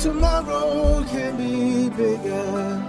tomorrow 0.00 1.04
can 1.10 1.36
be 1.36 1.90
bigger. 1.90 2.82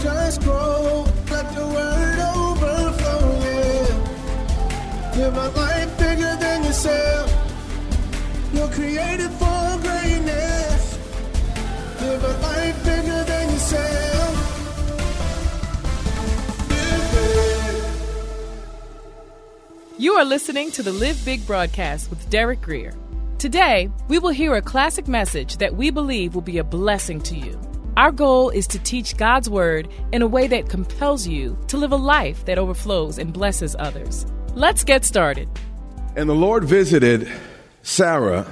Just 0.00 0.40
grow, 0.40 1.04
let 1.30 1.54
the 1.54 1.66
word 1.66 2.18
overflow. 2.34 3.28
Live 5.16 5.36
a 5.36 5.48
life 5.50 5.98
bigger 5.98 6.36
than 6.40 6.64
yourself. 6.64 7.30
You're 8.54 8.70
created 8.70 9.30
for 9.32 9.78
greatness. 9.82 10.98
Live 12.00 12.24
a 12.24 12.38
life 12.40 12.84
bigger 12.84 13.24
than 13.24 13.50
yourself. 13.52 13.96
You 19.98 20.12
are 20.14 20.24
listening 20.24 20.70
to 20.72 20.82
the 20.82 20.92
Live 20.92 21.22
Big 21.26 21.46
broadcast 21.46 22.08
with 22.08 22.30
Derek 22.30 22.62
Grier. 22.62 22.94
Today, 23.38 23.90
we 24.08 24.18
will 24.18 24.30
hear 24.30 24.54
a 24.54 24.62
classic 24.62 25.08
message 25.08 25.58
that 25.58 25.76
we 25.76 25.90
believe 25.90 26.34
will 26.34 26.40
be 26.40 26.56
a 26.56 26.64
blessing 26.64 27.20
to 27.20 27.36
you. 27.36 27.60
Our 27.98 28.10
goal 28.10 28.48
is 28.48 28.66
to 28.68 28.78
teach 28.78 29.18
God's 29.18 29.50
Word 29.50 29.88
in 30.10 30.22
a 30.22 30.26
way 30.26 30.46
that 30.46 30.70
compels 30.70 31.28
you 31.28 31.58
to 31.68 31.76
live 31.76 31.92
a 31.92 31.96
life 31.96 32.46
that 32.46 32.56
overflows 32.56 33.18
and 33.18 33.34
blesses 33.34 33.76
others. 33.78 34.24
Let's 34.54 34.84
get 34.84 35.04
started. 35.04 35.50
And 36.16 36.30
the 36.30 36.34
Lord 36.34 36.64
visited 36.64 37.30
Sarah 37.82 38.50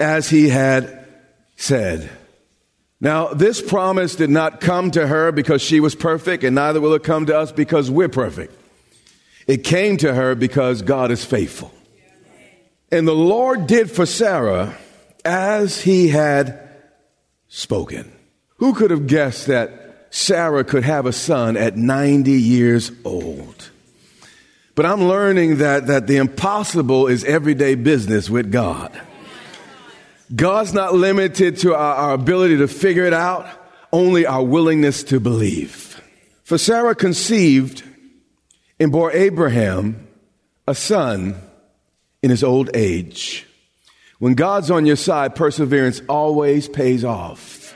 as 0.00 0.30
he 0.30 0.48
had 0.48 1.06
said. 1.56 2.08
Now, 3.02 3.34
this 3.34 3.60
promise 3.60 4.16
did 4.16 4.30
not 4.30 4.62
come 4.62 4.92
to 4.92 5.06
her 5.06 5.30
because 5.30 5.60
she 5.60 5.78
was 5.78 5.94
perfect, 5.94 6.42
and 6.42 6.54
neither 6.54 6.80
will 6.80 6.94
it 6.94 7.04
come 7.04 7.26
to 7.26 7.36
us 7.36 7.52
because 7.52 7.90
we're 7.90 8.08
perfect. 8.08 8.54
It 9.46 9.58
came 9.58 9.98
to 9.98 10.14
her 10.14 10.34
because 10.34 10.80
God 10.80 11.10
is 11.10 11.22
faithful. 11.22 11.70
And 12.90 13.06
the 13.06 13.14
Lord 13.14 13.66
did 13.66 13.90
for 13.90 14.06
Sarah 14.06 14.76
as 15.24 15.80
he 15.80 16.08
had 16.08 16.68
spoken. 17.48 18.12
Who 18.58 18.74
could 18.74 18.90
have 18.90 19.06
guessed 19.06 19.46
that 19.48 20.06
Sarah 20.10 20.64
could 20.64 20.84
have 20.84 21.06
a 21.06 21.12
son 21.12 21.56
at 21.56 21.76
90 21.76 22.30
years 22.30 22.92
old? 23.04 23.70
But 24.74 24.86
I'm 24.86 25.04
learning 25.04 25.56
that, 25.56 25.88
that 25.88 26.06
the 26.06 26.16
impossible 26.16 27.06
is 27.06 27.24
everyday 27.24 27.74
business 27.74 28.30
with 28.30 28.52
God. 28.52 28.98
God's 30.34 30.74
not 30.74 30.94
limited 30.94 31.58
to 31.58 31.74
our, 31.74 31.94
our 31.94 32.14
ability 32.14 32.58
to 32.58 32.68
figure 32.68 33.04
it 33.04 33.14
out, 33.14 33.48
only 33.92 34.26
our 34.26 34.42
willingness 34.42 35.02
to 35.04 35.20
believe. 35.20 36.00
For 36.44 36.58
Sarah 36.58 36.94
conceived 36.94 37.82
and 38.78 38.92
bore 38.92 39.12
Abraham 39.12 40.06
a 40.66 40.74
son 40.74 41.40
in 42.22 42.30
his 42.30 42.44
old 42.44 42.70
age. 42.74 43.46
When 44.18 44.34
God's 44.34 44.70
on 44.70 44.86
your 44.86 44.96
side, 44.96 45.34
perseverance 45.34 46.00
always 46.08 46.68
pays 46.68 47.04
off. 47.04 47.74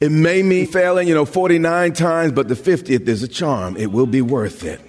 It 0.00 0.10
may 0.10 0.42
mean 0.42 0.66
failing, 0.66 1.08
you 1.08 1.14
know, 1.14 1.24
49 1.24 1.92
times, 1.92 2.32
but 2.32 2.48
the 2.48 2.54
50th 2.54 3.06
is 3.06 3.22
a 3.22 3.28
charm. 3.28 3.76
It 3.76 3.92
will 3.92 4.06
be 4.06 4.22
worth 4.22 4.64
it. 4.64 4.80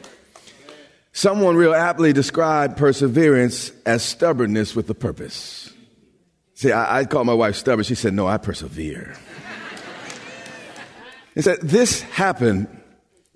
Someone 1.11 1.55
real 1.55 1.75
aptly 1.75 2.13
described 2.13 2.77
perseverance 2.77 3.71
as 3.85 4.01
stubbornness 4.01 4.75
with 4.75 4.89
a 4.89 4.95
purpose. 4.95 5.71
See, 6.55 6.71
I, 6.71 6.99
I 6.99 7.05
called 7.05 7.27
my 7.27 7.33
wife 7.33 7.55
stubborn. 7.55 7.83
She 7.83 7.93
said, 7.93 8.13
No, 8.15 8.25
I 8.27 8.37
persevere. 8.37 9.15
He 11.35 11.41
said, 11.41 11.59
This 11.61 12.01
happened 12.01 12.67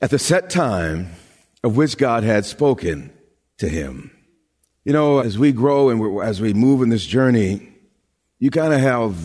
at 0.02 0.10
the 0.10 0.20
set 0.20 0.50
time 0.50 1.10
of 1.64 1.78
which 1.78 1.98
God 1.98 2.24
had 2.24 2.46
spoken 2.46 3.12
to 3.60 3.70
him. 3.70 4.17
You 4.88 4.94
know, 4.94 5.20
as 5.20 5.38
we 5.38 5.52
grow 5.52 5.90
and 5.90 6.22
as 6.24 6.40
we 6.40 6.54
move 6.54 6.82
in 6.82 6.88
this 6.88 7.06
journey, 7.06 7.74
you 8.40 8.50
kind 8.50 8.74
of 8.74 8.80
have, 8.80 9.22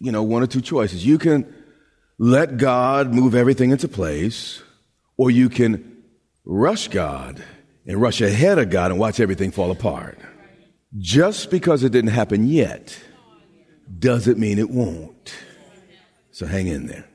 you 0.00 0.10
know, 0.10 0.22
one 0.22 0.42
or 0.42 0.46
two 0.46 0.62
choices. 0.62 1.04
You 1.04 1.18
can 1.18 1.54
let 2.16 2.56
God 2.56 3.12
move 3.12 3.34
everything 3.34 3.72
into 3.72 3.88
place, 3.88 4.62
or 5.18 5.30
you 5.30 5.50
can 5.50 6.02
rush 6.46 6.88
God 6.88 7.44
and 7.86 8.00
rush 8.00 8.22
ahead 8.22 8.58
of 8.58 8.70
God 8.70 8.90
and 8.90 8.98
watch 8.98 9.20
everything 9.20 9.50
fall 9.50 9.70
apart. 9.70 10.18
Just 10.96 11.50
because 11.50 11.84
it 11.84 11.92
didn't 11.92 12.12
happen 12.12 12.46
yet 12.46 12.98
doesn't 13.98 14.38
mean 14.38 14.58
it 14.58 14.70
won't. 14.70 15.34
So 16.30 16.46
hang 16.46 16.68
in 16.68 16.86
there. 16.86 17.06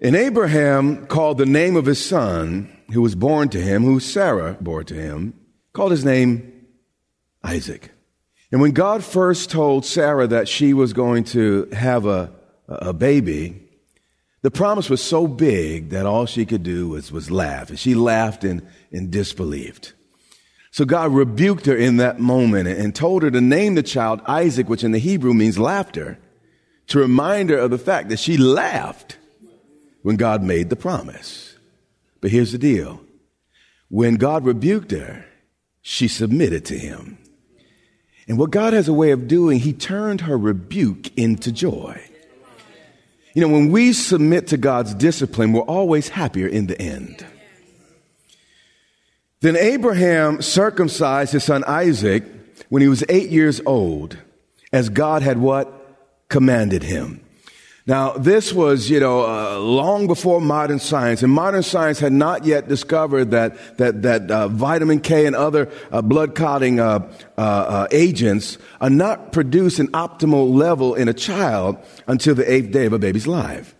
And 0.00 0.16
Abraham 0.16 1.06
called 1.06 1.38
the 1.38 1.46
name 1.46 1.76
of 1.76 1.86
his 1.86 2.04
son, 2.04 2.68
who 2.92 3.00
was 3.00 3.14
born 3.14 3.48
to 3.50 3.60
him, 3.60 3.84
who 3.84 4.00
Sarah 4.00 4.56
bore 4.60 4.82
to 4.82 4.94
him, 4.94 5.34
called 5.72 5.92
his 5.92 6.04
name 6.04 6.51
Isaac. 7.44 7.90
And 8.50 8.60
when 8.60 8.72
God 8.72 9.02
first 9.02 9.50
told 9.50 9.86
Sarah 9.86 10.26
that 10.26 10.48
she 10.48 10.74
was 10.74 10.92
going 10.92 11.24
to 11.24 11.68
have 11.72 12.06
a, 12.06 12.30
a 12.68 12.92
baby, 12.92 13.62
the 14.42 14.50
promise 14.50 14.90
was 14.90 15.02
so 15.02 15.26
big 15.26 15.90
that 15.90 16.04
all 16.04 16.26
she 16.26 16.44
could 16.44 16.62
do 16.62 16.88
was, 16.88 17.10
was 17.10 17.30
laugh. 17.30 17.70
And 17.70 17.78
she 17.78 17.94
laughed 17.94 18.44
and, 18.44 18.66
and 18.90 19.10
disbelieved. 19.10 19.92
So 20.70 20.84
God 20.84 21.12
rebuked 21.12 21.66
her 21.66 21.76
in 21.76 21.98
that 21.98 22.18
moment 22.18 22.66
and 22.68 22.94
told 22.94 23.22
her 23.22 23.30
to 23.30 23.40
name 23.40 23.74
the 23.74 23.82
child 23.82 24.20
Isaac, 24.26 24.68
which 24.68 24.84
in 24.84 24.92
the 24.92 24.98
Hebrew 24.98 25.34
means 25.34 25.58
laughter, 25.58 26.18
to 26.88 26.98
remind 26.98 27.50
her 27.50 27.58
of 27.58 27.70
the 27.70 27.78
fact 27.78 28.08
that 28.08 28.18
she 28.18 28.36
laughed 28.36 29.16
when 30.02 30.16
God 30.16 30.42
made 30.42 30.70
the 30.70 30.76
promise. 30.76 31.56
But 32.20 32.30
here's 32.30 32.52
the 32.52 32.58
deal. 32.58 33.00
When 33.88 34.16
God 34.16 34.44
rebuked 34.44 34.90
her, 34.90 35.26
she 35.82 36.08
submitted 36.08 36.64
to 36.66 36.78
him. 36.78 37.18
And 38.32 38.38
what 38.38 38.50
God 38.50 38.72
has 38.72 38.88
a 38.88 38.94
way 38.94 39.10
of 39.10 39.28
doing, 39.28 39.58
he 39.58 39.74
turned 39.74 40.22
her 40.22 40.38
rebuke 40.38 41.14
into 41.18 41.52
joy. 41.52 42.00
You 43.34 43.42
know, 43.42 43.48
when 43.48 43.70
we 43.70 43.92
submit 43.92 44.46
to 44.46 44.56
God's 44.56 44.94
discipline, 44.94 45.52
we're 45.52 45.60
always 45.60 46.08
happier 46.08 46.46
in 46.46 46.66
the 46.66 46.80
end. 46.80 47.26
Then 49.42 49.54
Abraham 49.54 50.40
circumcised 50.40 51.34
his 51.34 51.44
son 51.44 51.62
Isaac 51.64 52.24
when 52.70 52.80
he 52.80 52.88
was 52.88 53.04
eight 53.10 53.28
years 53.28 53.60
old, 53.66 54.16
as 54.72 54.88
God 54.88 55.20
had 55.20 55.36
what? 55.36 55.70
Commanded 56.30 56.84
him. 56.84 57.20
Now, 57.84 58.12
this 58.12 58.52
was, 58.52 58.88
you 58.88 59.00
know, 59.00 59.24
uh, 59.24 59.58
long 59.58 60.06
before 60.06 60.40
modern 60.40 60.78
science, 60.78 61.24
and 61.24 61.32
modern 61.32 61.64
science 61.64 61.98
had 61.98 62.12
not 62.12 62.44
yet 62.44 62.68
discovered 62.68 63.32
that 63.32 63.78
that 63.78 64.02
that 64.02 64.30
uh, 64.30 64.46
vitamin 64.46 65.00
K 65.00 65.26
and 65.26 65.34
other 65.34 65.68
uh, 65.90 66.00
blood 66.00 66.36
clotting 66.36 66.78
uh, 66.78 67.10
uh, 67.36 67.40
uh, 67.40 67.88
agents 67.90 68.56
are 68.80 68.90
not 68.90 69.32
produced 69.32 69.80
in 69.80 69.88
optimal 69.88 70.54
level 70.54 70.94
in 70.94 71.08
a 71.08 71.14
child 71.14 71.76
until 72.06 72.36
the 72.36 72.50
eighth 72.50 72.70
day 72.70 72.86
of 72.86 72.92
a 72.92 73.00
baby's 73.00 73.26
life. 73.26 73.74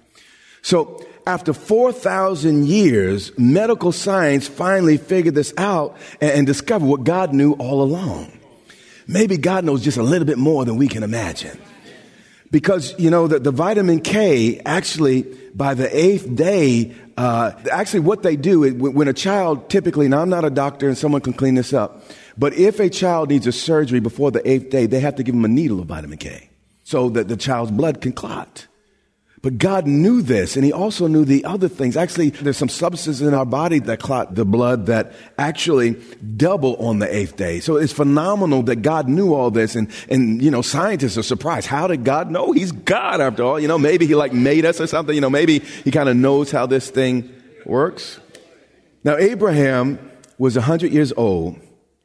So, 0.63 1.07
after 1.25 1.53
4,000 1.53 2.67
years, 2.67 3.31
medical 3.39 3.93
science 3.93 4.49
finally 4.49 4.97
figured 4.97 5.37
this 5.37 5.55
out 5.57 5.97
and, 6.21 6.31
and 6.33 6.47
discovered 6.47 6.87
what 6.87 7.05
God 7.05 7.33
knew 7.33 7.53
all 7.53 7.83
along. 7.83 8.37
Maybe 9.07 9.37
God 9.37 9.65
knows 9.65 9.85
just 9.85 9.99
a 9.99 10.03
little 10.03 10.27
bit 10.27 10.39
more 10.39 10.65
than 10.65 10.77
we 10.77 10.89
can 10.89 11.05
imagine. 11.05 11.57
Because, 12.53 12.95
you 12.99 13.11
know, 13.11 13.27
that 13.27 13.43
the 13.43 13.51
vitamin 13.51 14.01
K 14.01 14.61
actually, 14.67 15.23
by 15.55 15.73
the 15.73 15.89
eighth 15.97 16.37
day, 16.37 16.95
uh, 17.17 17.53
actually 17.73 18.01
what 18.01 18.23
they 18.23 18.37
do, 18.37 18.73
when 18.75 19.09
a 19.09 19.15
child 19.15 19.71
typically, 19.71 20.05
and 20.05 20.15
I'm 20.15 20.29
not 20.29 20.45
a 20.45 20.51
doctor 20.51 20.87
and 20.87 20.97
someone 20.97 21.23
can 21.23 21.33
clean 21.33 21.55
this 21.55 21.73
up, 21.73 22.05
but 22.37 22.53
if 22.53 22.79
a 22.79 22.91
child 22.91 23.31
needs 23.31 23.47
a 23.47 23.53
surgery 23.53 24.01
before 24.01 24.31
the 24.31 24.47
eighth 24.49 24.69
day, 24.69 24.85
they 24.85 25.01
have 25.01 25.17
to 25.17 25.23
give 25.23 25.35
them 25.35 25.47
a 25.47 25.49
needle 25.49 25.81
of 25.81 25.87
vitamin 25.87 26.19
K 26.19 26.51
so 26.85 27.09
that 27.09 27.29
the 27.29 27.39
child's 27.39 27.71
blood 27.71 28.03
can 28.03 28.13
clot. 28.13 28.67
But 29.43 29.59
God 29.59 29.89
knew 29.89 30.23
this, 30.23 30.55
and 30.55 30.65
He 30.65 30.73
also 30.73 31.09
knew 31.09 31.25
the 31.25 31.45
other 31.45 31.69
things. 31.69 31.97
Actually, 31.97 32.31
there's 32.31 32.57
some 32.57 32.69
substances 32.69 33.21
in 33.27 33.35
our 33.35 33.45
body 33.45 33.81
that 33.81 33.99
clot 33.99 34.37
the 34.37 34.45
blood 34.45 34.87
that 34.87 35.13
actually 35.37 36.01
double 36.37 36.77
on 36.77 37.01
the 37.01 37.13
eighth 37.13 37.37
day. 37.37 37.59
So 37.59 37.77
it's 37.77 37.93
phenomenal 37.93 38.63
that 38.65 38.77
God 38.77 39.09
knew 39.09 39.35
all 39.35 39.51
this, 39.51 39.75
and, 39.75 39.91
and, 40.09 40.41
you 40.41 40.51
know, 40.51 40.63
scientists 40.63 41.19
are 41.19 41.25
surprised. 41.25 41.67
How 41.67 41.89
did 41.89 42.05
God 42.05 42.31
know? 42.31 42.53
He's 42.53 42.71
God 42.71 43.21
after 43.21 43.43
all. 43.43 43.59
You 43.59 43.67
know, 43.67 43.79
maybe 43.79 44.07
He 44.07 44.15
like 44.15 44.33
made 44.33 44.65
us 44.65 44.81
or 44.81 44.87
something. 44.87 45.15
You 45.15 45.21
know, 45.21 45.31
maybe 45.31 45.59
He 45.59 45.91
kind 45.91 46.09
of 46.09 46.17
knows 46.17 46.53
how 46.53 46.67
this 46.67 46.89
thing 46.89 47.29
works. 47.67 48.21
Now, 49.03 49.17
Abraham 49.17 49.99
was 50.39 50.57
100 50.57 50.93
years 50.93 51.13
old 51.17 51.59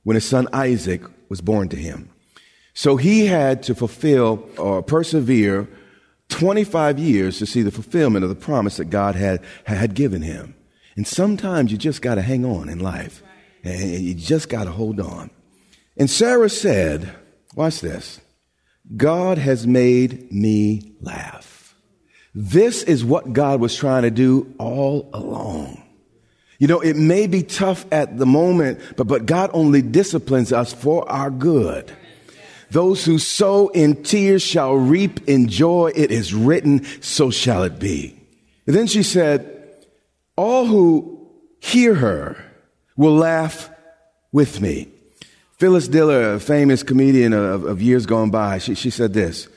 when 0.03 0.15
his 0.15 0.25
son 0.25 0.47
Isaac 0.53 1.01
was 1.29 1.41
born 1.41 1.69
to 1.69 1.75
him. 1.75 2.09
So 2.73 2.95
he 2.95 3.25
had 3.25 3.63
to 3.63 3.75
fulfill 3.75 4.47
or 4.57 4.81
persevere 4.81 5.67
25 6.29 7.00
years 7.00 7.39
to 7.39 7.45
see 7.45 7.62
the 7.62 7.71
fulfillment 7.71 8.24
of 8.24 8.29
the 8.29 8.35
promise 8.35 8.77
that 8.77 8.85
God 8.85 9.15
had, 9.15 9.41
had 9.65 9.94
given 9.94 10.21
him. 10.21 10.56
And 10.95 11.07
sometimes 11.07 11.71
you 11.71 11.77
just 11.77 12.01
got 12.01 12.15
to 12.15 12.21
hang 12.21 12.44
on 12.44 12.69
in 12.69 12.79
life. 12.79 13.24
And 13.63 14.01
you 14.01 14.13
just 14.13 14.50
got 14.50 14.65
to 14.65 14.71
hold 14.71 15.00
on. 15.00 15.29
And 15.95 16.09
Sarah 16.09 16.50
said, 16.50 17.13
watch 17.56 17.81
this. 17.81 18.19
God 18.95 19.38
has 19.38 19.68
made 19.68 20.31
me 20.31 20.94
laugh. 21.01 21.75
This 22.33 22.83
is 22.83 23.03
what 23.03 23.33
God 23.33 23.59
was 23.59 23.75
trying 23.75 24.03
to 24.03 24.12
do 24.12 24.53
all 24.59 25.09
along. 25.13 25.83
You 26.59 26.68
know, 26.68 26.80
it 26.80 26.95
may 26.95 27.27
be 27.27 27.44
tough 27.44 27.85
at 27.91 28.18
the 28.18 28.25
moment, 28.25 28.80
but, 28.95 29.07
but 29.07 29.25
God 29.25 29.51
only 29.53 29.81
disciplines 29.81 30.51
us 30.51 30.73
for 30.73 31.09
our 31.09 31.30
good. 31.30 31.91
Those 32.71 33.05
who 33.05 33.17
sow 33.19 33.69
in 33.69 34.03
tears 34.03 34.41
shall 34.41 34.75
reap 34.75 35.27
in 35.27 35.47
joy. 35.47 35.91
It 35.95 36.11
is 36.11 36.33
written, 36.33 36.83
so 37.01 37.31
shall 37.31 37.63
it 37.63 37.79
be. 37.79 38.19
And 38.65 38.75
then 38.75 38.87
she 38.87 39.03
said, 39.03 39.53
all 40.35 40.65
who 40.65 41.29
hear 41.59 41.95
her 41.95 42.37
will 42.95 43.15
laugh 43.15 43.69
with 44.31 44.61
me. 44.61 44.89
Phyllis 45.57 45.87
Diller, 45.87 46.33
a 46.33 46.39
famous 46.39 46.83
comedian 46.83 47.33
of, 47.33 47.63
of 47.63 47.81
years 47.81 48.05
gone 48.05 48.29
by, 48.29 48.59
she, 48.59 48.75
she 48.75 48.91
said 48.91 49.13
this, 49.13 49.47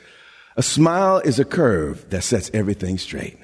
a 0.56 0.62
smile 0.62 1.18
is 1.18 1.38
a 1.38 1.44
curve 1.44 2.08
that 2.10 2.22
sets 2.22 2.50
everything 2.54 2.96
straight. 2.96 3.38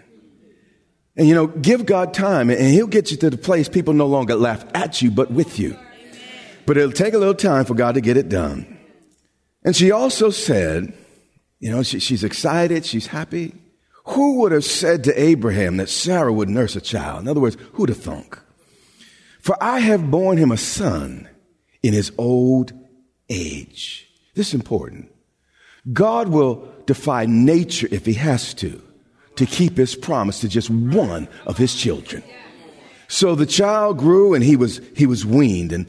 And 1.16 1.26
you 1.26 1.34
know, 1.34 1.46
give 1.46 1.86
God 1.86 2.14
time 2.14 2.50
and 2.50 2.60
he'll 2.60 2.86
get 2.86 3.10
you 3.10 3.16
to 3.18 3.30
the 3.30 3.38
place 3.38 3.68
people 3.68 3.94
no 3.94 4.06
longer 4.06 4.34
laugh 4.34 4.64
at 4.74 5.02
you, 5.02 5.10
but 5.10 5.30
with 5.30 5.58
you. 5.58 5.76
But 6.66 6.76
it'll 6.76 6.92
take 6.92 7.14
a 7.14 7.18
little 7.18 7.34
time 7.34 7.64
for 7.64 7.74
God 7.74 7.94
to 7.94 8.00
get 8.00 8.16
it 8.16 8.28
done. 8.28 8.75
And 9.66 9.74
she 9.74 9.90
also 9.90 10.30
said, 10.30 10.94
you 11.58 11.70
know, 11.70 11.82
she, 11.82 11.98
she's 11.98 12.22
excited, 12.22 12.86
she's 12.86 13.08
happy. 13.08 13.52
Who 14.04 14.40
would 14.40 14.52
have 14.52 14.64
said 14.64 15.02
to 15.04 15.20
Abraham 15.20 15.78
that 15.78 15.88
Sarah 15.88 16.32
would 16.32 16.48
nurse 16.48 16.76
a 16.76 16.80
child? 16.80 17.22
In 17.22 17.28
other 17.28 17.40
words, 17.40 17.56
who'd 17.72 17.88
have 17.88 17.98
thunk? 17.98 18.38
For 19.40 19.60
I 19.60 19.80
have 19.80 20.08
borne 20.10 20.38
him 20.38 20.52
a 20.52 20.56
son 20.56 21.28
in 21.82 21.92
his 21.92 22.12
old 22.16 22.72
age. 23.28 24.08
This 24.36 24.48
is 24.48 24.54
important. 24.54 25.10
God 25.92 26.28
will 26.28 26.68
defy 26.86 27.26
nature 27.26 27.88
if 27.90 28.06
he 28.06 28.14
has 28.14 28.54
to, 28.54 28.80
to 29.34 29.46
keep 29.46 29.76
his 29.76 29.96
promise 29.96 30.40
to 30.40 30.48
just 30.48 30.70
one 30.70 31.28
of 31.44 31.58
his 31.58 31.74
children. 31.74 32.22
So 33.08 33.34
the 33.34 33.46
child 33.46 33.98
grew 33.98 34.34
and 34.34 34.42
he 34.42 34.56
was, 34.56 34.80
he 34.94 35.06
was 35.06 35.24
weaned. 35.24 35.72
And 35.72 35.86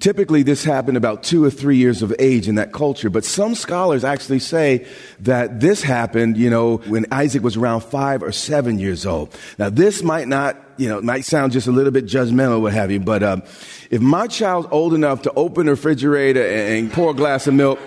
typically 0.00 0.42
this 0.42 0.64
happened 0.64 0.96
about 0.96 1.22
two 1.22 1.42
or 1.44 1.50
three 1.50 1.76
years 1.76 2.02
of 2.02 2.14
age 2.18 2.46
in 2.48 2.56
that 2.56 2.72
culture. 2.72 3.10
But 3.10 3.24
some 3.24 3.54
scholars 3.54 4.04
actually 4.04 4.40
say 4.40 4.86
that 5.20 5.60
this 5.60 5.82
happened, 5.82 6.36
you 6.36 6.50
know, 6.50 6.76
when 6.78 7.06
Isaac 7.10 7.42
was 7.42 7.56
around 7.56 7.80
five 7.82 8.22
or 8.22 8.32
seven 8.32 8.78
years 8.78 9.06
old. 9.06 9.34
Now 9.58 9.70
this 9.70 10.02
might 10.02 10.28
not, 10.28 10.56
you 10.76 10.88
know, 10.88 11.00
might 11.00 11.24
sound 11.24 11.52
just 11.52 11.66
a 11.66 11.72
little 11.72 11.90
bit 11.90 12.04
judgmental, 12.04 12.60
what 12.60 12.72
have 12.72 12.90
you. 12.90 13.00
But, 13.00 13.22
um, 13.22 13.42
if 13.90 14.02
my 14.02 14.26
child's 14.26 14.68
old 14.70 14.92
enough 14.92 15.22
to 15.22 15.32
open 15.34 15.64
the 15.66 15.72
refrigerator 15.72 16.46
and 16.46 16.92
pour 16.92 17.10
a 17.10 17.14
glass 17.14 17.46
of 17.46 17.54
milk, 17.54 17.78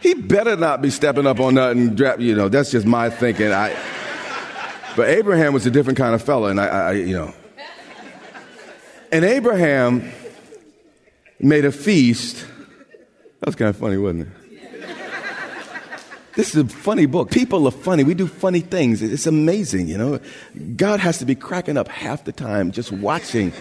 he 0.00 0.14
better 0.14 0.56
not 0.56 0.82
be 0.82 0.90
stepping 0.90 1.26
up 1.26 1.40
on 1.40 1.54
nothing. 1.54 1.96
You 2.20 2.34
know, 2.34 2.48
that's 2.48 2.70
just 2.70 2.86
my 2.86 3.10
thinking. 3.10 3.50
I, 3.50 3.74
but 4.94 5.08
Abraham 5.08 5.54
was 5.54 5.64
a 5.64 5.70
different 5.70 5.96
kind 5.96 6.14
of 6.14 6.22
fella, 6.22 6.50
and 6.50 6.60
I, 6.60 6.66
I 6.66 6.92
you 6.92 7.14
know, 7.14 7.34
and 9.12 9.24
Abraham 9.24 10.10
made 11.40 11.64
a 11.64 11.72
feast. 11.72 12.46
That 13.40 13.46
was 13.46 13.56
kind 13.56 13.68
of 13.68 13.76
funny, 13.76 13.96
wasn't 13.96 14.28
it? 14.28 14.28
This 16.34 16.54
is 16.54 16.62
a 16.62 16.68
funny 16.68 17.06
book. 17.06 17.32
People 17.32 17.66
are 17.66 17.72
funny. 17.72 18.04
We 18.04 18.14
do 18.14 18.28
funny 18.28 18.60
things. 18.60 19.02
It's 19.02 19.26
amazing, 19.26 19.88
you 19.88 19.98
know. 19.98 20.20
God 20.76 21.00
has 21.00 21.18
to 21.18 21.24
be 21.24 21.34
cracking 21.34 21.76
up 21.76 21.88
half 21.88 22.22
the 22.24 22.32
time 22.32 22.70
just 22.70 22.92
watching. 22.92 23.52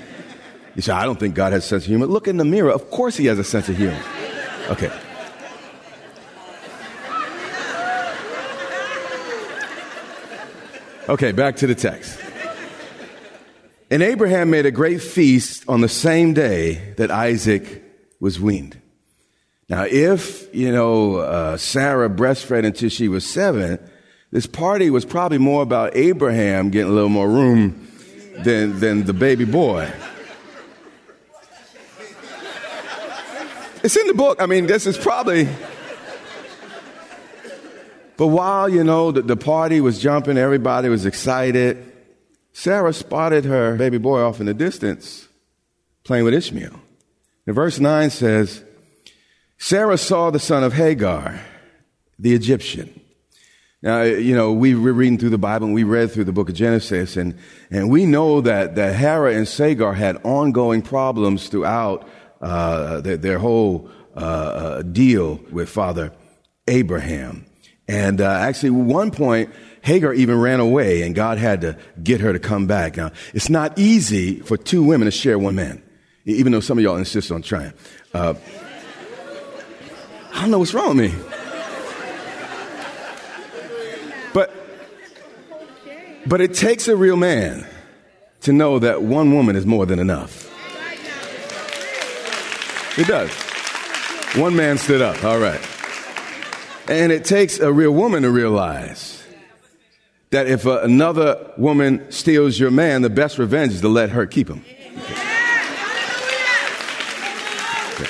You 0.76 0.84
say, 0.84 0.94
I 0.94 1.06
don't 1.06 1.20
think 1.20 1.34
God 1.34 1.54
has 1.54 1.66
a 1.66 1.68
sense 1.68 1.84
of 1.86 1.88
humor. 1.88 2.06
Look 2.06 2.28
in 2.28 2.38
the 2.38 2.46
mirror. 2.46 2.70
Of 2.70 2.92
course 2.92 3.18
he 3.18 3.26
has 3.26 3.40
a 3.40 3.44
sense 3.44 3.68
of 3.68 3.78
humor. 3.78 4.00
Okay. 4.70 4.92
Okay, 11.10 11.32
back 11.32 11.56
to 11.56 11.68
the 11.68 11.74
text. 11.74 12.20
And 13.90 14.04
Abraham 14.04 14.50
made 14.50 14.66
a 14.66 14.72
great 14.72 15.02
feast 15.02 15.64
on 15.70 15.80
the 15.80 15.88
same 15.88 16.34
day 16.34 16.94
that 16.98 17.10
Isaac 17.10 17.84
was 18.20 18.40
weaned. 18.40 18.82
Now, 19.70 19.86
if, 19.86 20.54
you 20.54 20.72
know, 20.72 21.18
uh, 21.18 21.58
Sarah 21.58 22.10
breastfed 22.10 22.66
until 22.66 22.90
she 22.90 23.08
was 23.08 23.26
seven, 23.26 23.80
this 24.32 24.46
party 24.46 24.90
was 24.90 25.06
probably 25.06 25.38
more 25.38 25.62
about 25.62 25.96
Abraham 25.96 26.70
getting 26.70 26.92
a 26.92 26.94
little 26.94 27.10
more 27.10 27.30
room 27.30 27.88
than, 28.40 28.80
than 28.80 29.06
the 29.06 29.14
baby 29.14 29.46
boy. 29.46 29.90
It's 33.84 33.96
in 33.96 34.08
the 34.08 34.14
book. 34.14 34.42
I 34.42 34.48
mean, 34.48 34.68
this 34.68 34.86
is 34.86 34.98
probably. 34.98 35.48
But 38.18 38.28
while, 38.28 38.68
you 38.68 38.84
know, 38.84 39.12
the, 39.12 39.22
the 39.22 39.38
party 39.38 39.80
was 39.80 39.98
jumping, 40.00 40.38
everybody 40.38 40.90
was 40.90 41.06
excited. 41.06 41.97
Sarah 42.58 42.92
spotted 42.92 43.46
her 43.46 43.76
baby 43.76 44.00
boy 44.00 44.20
off 44.20 44.40
in 44.40 44.48
the 44.48 44.54
distance 44.56 45.28
playing 46.04 46.26
with 46.26 46.34
Ishmael. 46.34 46.74
And 47.46 47.56
verse 47.56 47.80
9 47.80 48.10
says, 48.10 48.64
Sarah 49.60 49.96
saw 49.96 50.32
the 50.32 50.40
son 50.40 50.64
of 50.64 50.74
Hagar, 50.74 51.40
the 52.18 52.34
Egyptian. 52.34 53.00
Now, 53.84 54.02
you 54.02 54.36
know, 54.36 54.54
we 54.54 54.74
were 54.74 54.92
reading 54.92 55.20
through 55.20 55.30
the 55.30 55.38
Bible 55.38 55.68
and 55.68 55.76
we 55.76 55.84
read 55.84 56.10
through 56.10 56.24
the 56.24 56.32
book 56.32 56.50
of 56.50 56.56
Genesis 56.56 57.16
and, 57.16 57.38
and 57.70 57.92
we 57.92 58.08
know 58.08 58.42
that, 58.42 58.74
that 58.74 58.96
Hera 58.96 59.36
and 59.36 59.48
Sagar 59.48 59.94
had 59.94 60.18
ongoing 60.24 60.82
problems 60.82 61.50
throughout 61.50 62.10
uh, 62.42 63.02
their, 63.02 63.18
their, 63.18 63.38
whole 63.38 63.88
uh, 64.16 64.20
uh, 64.20 64.82
deal 64.82 65.40
with 65.52 65.70
Father 65.70 66.12
Abraham. 66.68 67.46
And 67.88 68.20
uh, 68.20 68.32
actually, 68.32 68.72
one 68.72 69.12
point, 69.12 69.52
Hagar 69.88 70.14
even 70.14 70.38
ran 70.38 70.60
away 70.60 71.04
and 71.04 71.16
God 71.16 71.38
had 71.38 71.62
to 71.62 71.78
get 72.04 72.20
her 72.20 72.34
to 72.34 72.40
come 72.40 72.68
back. 72.68 72.98
Now, 72.98 73.14
it's 73.34 73.50
not 73.50 73.80
easy 73.80 74.42
for 74.42 74.58
two 74.58 74.84
women 74.84 75.06
to 75.06 75.12
share 75.12 75.40
one 75.40 75.56
man, 75.56 75.82
even 76.26 76.52
though 76.52 76.60
some 76.60 76.78
of 76.78 76.84
y'all 76.84 76.98
insist 76.98 77.32
on 77.32 77.42
trying. 77.42 77.72
Uh, 78.14 78.34
I 80.34 80.42
don't 80.42 80.52
know 80.52 80.60
what's 80.60 80.74
wrong 80.74 80.98
with 80.98 81.14
me. 81.14 81.14
But, 84.34 84.54
but 86.26 86.42
it 86.42 86.54
takes 86.54 86.90
a 86.90 86.96
real 86.98 87.16
man 87.16 87.66
to 88.42 88.52
know 88.52 88.80
that 88.80 89.04
one 89.04 89.34
woman 89.34 89.56
is 89.56 89.66
more 89.66 89.86
than 89.86 90.00
enough. 90.00 90.52
It 93.00 93.08
does. 93.08 93.32
One 94.36 94.54
man 94.54 94.80
stood 94.80 95.02
up. 95.02 95.24
All 95.24 95.40
right. 95.40 95.62
And 96.90 97.14
it 97.14 97.24
takes 97.24 97.60
a 97.60 97.72
real 97.72 97.92
woman 97.92 98.24
to 98.24 98.30
realize 98.30 99.17
that 100.32 100.48
if 100.48 100.68
uh, 100.68 100.82
another 100.82 101.54
woman 101.58 102.12
steals 102.12 102.60
your 102.60 102.72
man, 102.72 103.02
the 103.02 103.10
best 103.10 103.38
revenge 103.38 103.74
is 103.74 103.82
to 103.82 103.88
let 103.88 104.10
her 104.10 104.26
keep 104.26 104.50
him. 104.50 104.64
Okay. 107.94 108.10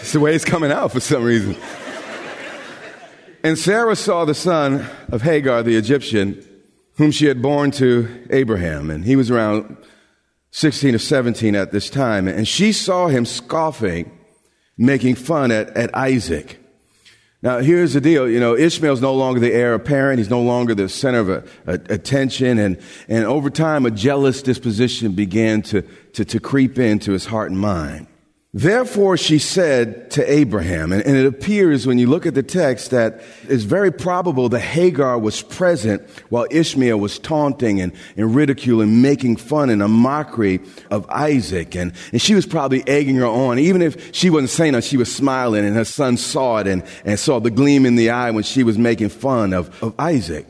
It's 0.00 0.12
the 0.12 0.20
way 0.20 0.34
it's 0.34 0.44
coming 0.44 0.70
out 0.70 0.92
for 0.92 1.00
some 1.00 1.24
reason. 1.24 1.56
And 3.42 3.58
Sarah 3.58 3.96
saw 3.96 4.24
the 4.24 4.34
son 4.34 4.88
of 5.10 5.22
Hagar, 5.22 5.62
the 5.62 5.76
Egyptian, 5.76 6.44
whom 6.96 7.10
she 7.10 7.26
had 7.26 7.40
borne 7.40 7.70
to 7.72 8.26
Abraham. 8.30 8.90
And 8.90 9.04
he 9.04 9.16
was 9.16 9.30
around 9.30 9.76
16 10.50 10.94
or 10.94 10.98
17 10.98 11.54
at 11.54 11.70
this 11.70 11.90
time. 11.90 12.26
And 12.26 12.48
she 12.48 12.72
saw 12.72 13.08
him 13.08 13.24
scoffing, 13.24 14.10
making 14.76 15.14
fun 15.14 15.50
at, 15.50 15.68
at 15.76 15.94
Isaac. 15.94 16.58
Now, 17.40 17.60
here's 17.60 17.92
the 17.92 18.00
deal. 18.00 18.28
You 18.28 18.40
know, 18.40 18.56
Ishmael's 18.56 19.00
no 19.00 19.14
longer 19.14 19.38
the 19.38 19.52
heir 19.52 19.74
apparent. 19.74 20.18
He's 20.18 20.30
no 20.30 20.42
longer 20.42 20.74
the 20.74 20.88
center 20.88 21.20
of 21.20 21.28
a, 21.28 21.44
a, 21.66 21.74
attention. 21.94 22.58
And, 22.58 22.80
and 23.06 23.24
over 23.24 23.48
time, 23.48 23.86
a 23.86 23.92
jealous 23.92 24.42
disposition 24.42 25.12
began 25.12 25.62
to, 25.62 25.82
to, 26.14 26.24
to 26.24 26.40
creep 26.40 26.78
into 26.78 27.12
his 27.12 27.26
heart 27.26 27.50
and 27.50 27.60
mind. 27.60 28.08
Therefore, 28.54 29.18
she 29.18 29.38
said 29.38 30.10
to 30.12 30.32
Abraham, 30.32 30.90
and, 30.90 31.02
it 31.02 31.26
appears 31.26 31.86
when 31.86 31.98
you 31.98 32.06
look 32.06 32.24
at 32.24 32.32
the 32.32 32.42
text 32.42 32.92
that 32.92 33.20
it's 33.46 33.64
very 33.64 33.92
probable 33.92 34.48
that 34.48 34.60
Hagar 34.60 35.18
was 35.18 35.42
present 35.42 36.08
while 36.30 36.46
Ishmael 36.50 36.98
was 36.98 37.18
taunting 37.18 37.78
and, 37.78 37.92
and 38.16 38.34
ridiculing, 38.34 39.02
making 39.02 39.36
fun 39.36 39.68
and 39.68 39.82
a 39.82 39.88
mockery 39.88 40.60
of 40.90 41.06
Isaac. 41.10 41.76
And, 41.76 41.92
and 42.10 42.22
she 42.22 42.34
was 42.34 42.46
probably 42.46 42.82
egging 42.88 43.16
her 43.16 43.26
on. 43.26 43.58
Even 43.58 43.82
if 43.82 44.14
she 44.14 44.30
wasn't 44.30 44.50
saying 44.50 44.74
it, 44.74 44.82
she 44.82 44.96
was 44.96 45.14
smiling 45.14 45.66
and 45.66 45.76
her 45.76 45.84
son 45.84 46.16
saw 46.16 46.56
it 46.56 46.66
and, 46.66 46.82
and 47.04 47.18
saw 47.18 47.40
the 47.40 47.50
gleam 47.50 47.84
in 47.84 47.96
the 47.96 48.08
eye 48.08 48.30
when 48.30 48.44
she 48.44 48.62
was 48.62 48.78
making 48.78 49.10
fun 49.10 49.52
of, 49.52 49.82
of 49.82 49.94
Isaac. 49.98 50.46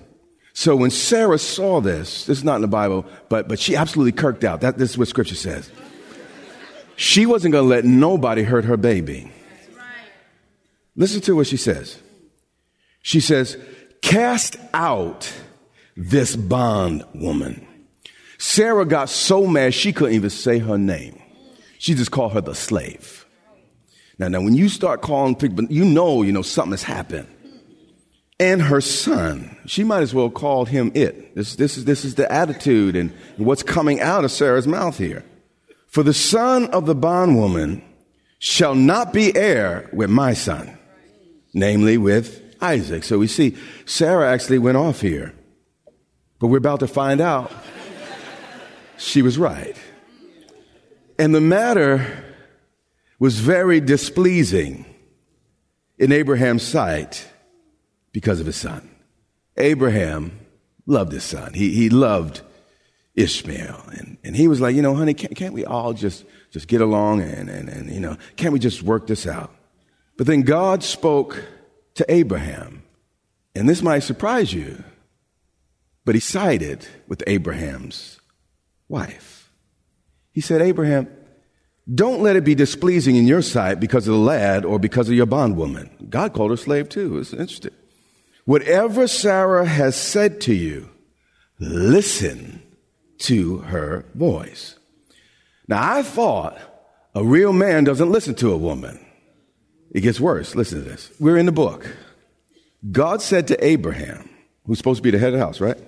So 0.52 0.76
when 0.76 0.90
Sarah 0.90 1.38
saw 1.38 1.80
this, 1.80 2.26
this 2.26 2.38
is 2.38 2.44
not 2.44 2.56
in 2.56 2.62
the 2.62 2.68
Bible, 2.68 3.06
but, 3.28 3.48
but 3.48 3.58
she 3.58 3.74
absolutely 3.74 4.12
kirked 4.12 4.44
out. 4.44 4.60
That, 4.60 4.78
this 4.78 4.90
is 4.90 4.98
what 4.98 5.08
scripture 5.08 5.34
says. 5.34 5.68
She 6.98 7.26
wasn't 7.26 7.52
going 7.52 7.62
to 7.62 7.68
let 7.68 7.84
nobody 7.84 8.42
hurt 8.42 8.64
her 8.64 8.76
baby. 8.76 9.30
Listen 10.96 11.20
to 11.20 11.36
what 11.36 11.46
she 11.46 11.56
says. 11.56 11.96
She 13.02 13.20
says, 13.20 13.56
Cast 14.02 14.56
out 14.74 15.32
this 15.96 16.34
bond 16.34 17.04
woman. 17.14 17.64
Sarah 18.38 18.84
got 18.84 19.10
so 19.10 19.46
mad 19.46 19.74
she 19.74 19.92
couldn't 19.92 20.16
even 20.16 20.28
say 20.28 20.58
her 20.58 20.76
name. 20.76 21.22
She 21.78 21.94
just 21.94 22.10
called 22.10 22.32
her 22.32 22.40
the 22.40 22.56
slave. 22.56 23.24
Now, 24.18 24.26
now, 24.26 24.40
when 24.40 24.54
you 24.54 24.68
start 24.68 25.00
calling 25.00 25.36
people, 25.36 25.66
you 25.66 25.84
know, 25.84 26.22
you 26.22 26.32
know, 26.32 26.42
something 26.42 26.72
has 26.72 26.82
happened. 26.82 27.28
And 28.40 28.60
her 28.60 28.80
son, 28.80 29.56
she 29.66 29.84
might 29.84 30.02
as 30.02 30.12
well 30.12 30.30
call 30.30 30.64
him 30.64 30.90
it. 30.96 31.36
This, 31.36 31.54
this, 31.54 31.78
is, 31.78 31.84
this 31.84 32.04
is 32.04 32.16
the 32.16 32.30
attitude 32.30 32.96
and 32.96 33.12
what's 33.36 33.62
coming 33.62 34.00
out 34.00 34.24
of 34.24 34.32
Sarah's 34.32 34.66
mouth 34.66 34.98
here. 34.98 35.24
For 35.88 36.02
the 36.02 36.14
son 36.14 36.66
of 36.66 36.86
the 36.86 36.94
bondwoman 36.94 37.82
shall 38.38 38.74
not 38.74 39.12
be 39.12 39.34
heir 39.34 39.88
with 39.92 40.10
my 40.10 40.34
son, 40.34 40.78
namely 41.52 41.98
with 41.98 42.42
Isaac. 42.60 43.04
So 43.04 43.18
we 43.18 43.26
see 43.26 43.56
Sarah 43.86 44.30
actually 44.30 44.58
went 44.58 44.76
off 44.76 45.00
here. 45.00 45.34
But 46.38 46.48
we're 46.48 46.58
about 46.58 46.80
to 46.80 46.86
find 46.86 47.20
out 47.20 47.50
she 48.96 49.22
was 49.22 49.38
right. 49.38 49.76
And 51.18 51.34
the 51.34 51.40
matter 51.40 52.24
was 53.18 53.40
very 53.40 53.80
displeasing 53.80 54.84
in 55.98 56.12
Abraham's 56.12 56.62
sight 56.62 57.26
because 58.12 58.38
of 58.38 58.46
his 58.46 58.56
son. 58.56 58.88
Abraham 59.56 60.38
loved 60.86 61.12
his 61.12 61.24
son. 61.24 61.54
He, 61.54 61.74
he 61.74 61.90
loved 61.90 62.42
Ishmael. 63.18 63.82
And, 63.92 64.16
and 64.22 64.36
he 64.36 64.46
was 64.46 64.60
like, 64.60 64.76
you 64.76 64.82
know, 64.82 64.94
honey, 64.94 65.12
can't, 65.12 65.34
can't 65.34 65.52
we 65.52 65.64
all 65.64 65.92
just, 65.92 66.24
just 66.50 66.68
get 66.68 66.80
along 66.80 67.20
and, 67.20 67.50
and, 67.50 67.68
and, 67.68 67.90
you 67.90 68.00
know, 68.00 68.16
can't 68.36 68.52
we 68.52 68.58
just 68.58 68.82
work 68.82 69.06
this 69.06 69.26
out? 69.26 69.54
But 70.16 70.26
then 70.26 70.42
God 70.42 70.82
spoke 70.82 71.44
to 71.94 72.06
Abraham. 72.08 72.84
And 73.54 73.68
this 73.68 73.82
might 73.82 74.00
surprise 74.00 74.52
you, 74.52 74.84
but 76.04 76.14
he 76.14 76.20
sided 76.20 76.86
with 77.08 77.24
Abraham's 77.26 78.20
wife. 78.88 79.50
He 80.30 80.40
said, 80.40 80.62
Abraham, 80.62 81.08
don't 81.92 82.22
let 82.22 82.36
it 82.36 82.44
be 82.44 82.54
displeasing 82.54 83.16
in 83.16 83.26
your 83.26 83.42
sight 83.42 83.80
because 83.80 84.06
of 84.06 84.14
the 84.14 84.20
lad 84.20 84.64
or 84.64 84.78
because 84.78 85.08
of 85.08 85.14
your 85.14 85.26
bondwoman. 85.26 85.90
God 86.08 86.34
called 86.34 86.52
her 86.52 86.56
slave 86.56 86.88
too. 86.88 87.18
It's 87.18 87.32
interesting. 87.32 87.72
Whatever 88.44 89.08
Sarah 89.08 89.66
has 89.66 89.96
said 89.96 90.40
to 90.42 90.54
you, 90.54 90.88
listen 91.58 92.62
to 93.18 93.58
her 93.58 94.04
voice. 94.14 94.78
Now, 95.66 95.96
I 95.96 96.02
thought 96.02 96.58
a 97.14 97.24
real 97.24 97.52
man 97.52 97.84
doesn't 97.84 98.10
listen 98.10 98.34
to 98.36 98.52
a 98.52 98.56
woman. 98.56 99.04
It 99.90 100.00
gets 100.02 100.20
worse. 100.20 100.54
Listen 100.54 100.82
to 100.82 100.88
this. 100.88 101.10
We're 101.18 101.38
in 101.38 101.46
the 101.46 101.52
book. 101.52 101.86
God 102.90 103.22
said 103.22 103.48
to 103.48 103.64
Abraham, 103.64 104.30
who's 104.64 104.78
supposed 104.78 104.98
to 104.98 105.02
be 105.02 105.10
the 105.10 105.18
head 105.18 105.32
of 105.32 105.38
the 105.38 105.44
house, 105.44 105.60
right? 105.60 105.78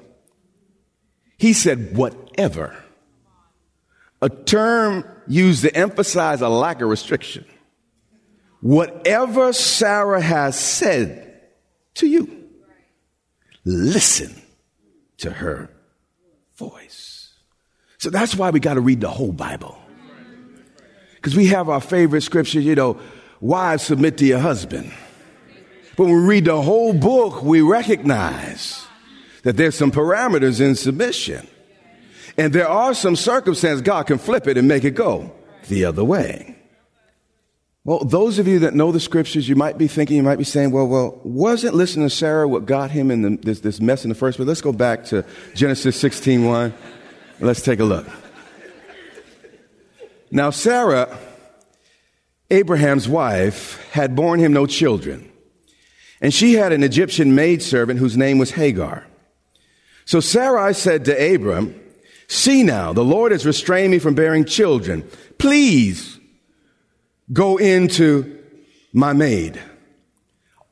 He 1.39 1.53
said, 1.53 1.97
whatever. 1.97 2.77
A 4.21 4.29
term 4.29 5.05
used 5.27 5.63
to 5.63 5.75
emphasize 5.75 6.41
a 6.41 6.49
lack 6.49 6.81
of 6.83 6.89
restriction. 6.89 7.45
Whatever 8.61 9.53
Sarah 9.53 10.21
has 10.21 10.59
said 10.59 11.41
to 11.95 12.07
you, 12.07 12.49
listen 13.65 14.35
to 15.19 15.31
her 15.31 15.71
voice. 16.57 17.20
So 18.01 18.09
that's 18.09 18.35
why 18.35 18.49
we 18.49 18.61
got 18.61 18.75
to 18.75 18.81
read 18.81 19.03
the 19.03 19.11
whole 19.11 19.31
Bible. 19.31 19.79
Because 21.17 21.37
we 21.37 21.49
have 21.49 21.69
our 21.69 21.83
favorite 21.83 22.23
scripture, 22.23 22.59
you 22.59 22.75
know, 22.75 22.99
wives 23.43 23.83
submit 23.83 24.17
to 24.19 24.25
your 24.25 24.39
husband. 24.39 24.91
But 25.99 26.05
when 26.05 26.15
we 26.15 26.23
read 26.23 26.47
the 26.47 26.63
whole 26.63 26.95
book, 26.95 27.43
we 27.43 27.61
recognize 27.61 28.87
that 29.43 29.59
there's 29.59 29.75
some 29.75 29.93
parameters 29.93 30.63
in 30.63 30.77
submission. 30.77 31.47
And 32.39 32.55
there 32.55 32.69
are 32.69 32.95
some 32.95 33.17
circumstances 33.17 33.83
God 33.83 34.07
can 34.07 34.17
flip 34.17 34.49
it 34.49 34.57
and 34.57 34.67
make 34.67 34.85
it 34.85 34.95
go 34.95 35.31
the 35.69 35.85
other 35.85 36.03
way. 36.03 36.57
Well, 37.85 37.99
those 37.99 38.39
of 38.39 38.49
you 38.49 38.61
that 38.61 38.73
know 38.73 38.93
the 38.93 39.01
scriptures, 39.01 39.47
you 39.47 39.57
might 39.57 39.77
be 39.77 39.89
thinking, 39.89 40.17
you 40.17 40.23
might 40.23 40.37
be 40.37 40.45
saying, 40.45 40.71
well, 40.71 40.87
well, 40.87 41.21
wasn't 41.23 41.75
listening 41.75 42.09
to 42.09 42.15
Sarah 42.15 42.49
what 42.49 42.65
got 42.65 42.91
him 42.91 43.11
in 43.11 43.21
the, 43.21 43.37
this, 43.43 43.61
this 43.61 43.79
mess 43.79 44.07
in 44.07 44.09
the 44.09 44.15
first 44.15 44.37
place? 44.37 44.49
Let's 44.49 44.63
go 44.63 44.73
back 44.73 45.05
to 45.07 45.23
Genesis 45.55 46.01
16 46.01 46.47
1. 46.47 46.75
Let's 47.41 47.63
take 47.63 47.81
a 47.81 47.85
look. 47.85 48.07
Now, 50.31 50.51
Sarah, 50.51 51.19
Abraham's 52.51 53.09
wife, 53.09 53.91
had 53.93 54.15
borne 54.15 54.39
him 54.39 54.53
no 54.53 54.67
children. 54.67 55.33
And 56.21 56.35
she 56.35 56.55
had 56.55 56.73
an 56.73 56.83
Egyptian 56.83 57.35
maidservant 57.35 57.99
whose 57.99 58.17
name 58.17 58.39
was 58.39 58.51
Hagar. 58.51 59.07
So 60.05 60.21
Sarai 60.21 60.75
said 60.75 61.07
to 61.07 61.35
Abram, 61.35 61.75
See 62.29 62.63
now, 62.63 62.93
the 62.93 63.05
Lord 63.05 63.33
has 63.33 63.47
restrained 63.47 63.91
me 63.91 63.99
from 63.99 64.15
bearing 64.15 64.45
children. 64.45 65.09
Please 65.39 66.21
go 67.33 67.57
into 67.57 68.39
my 68.93 69.15
maid. 69.15 69.61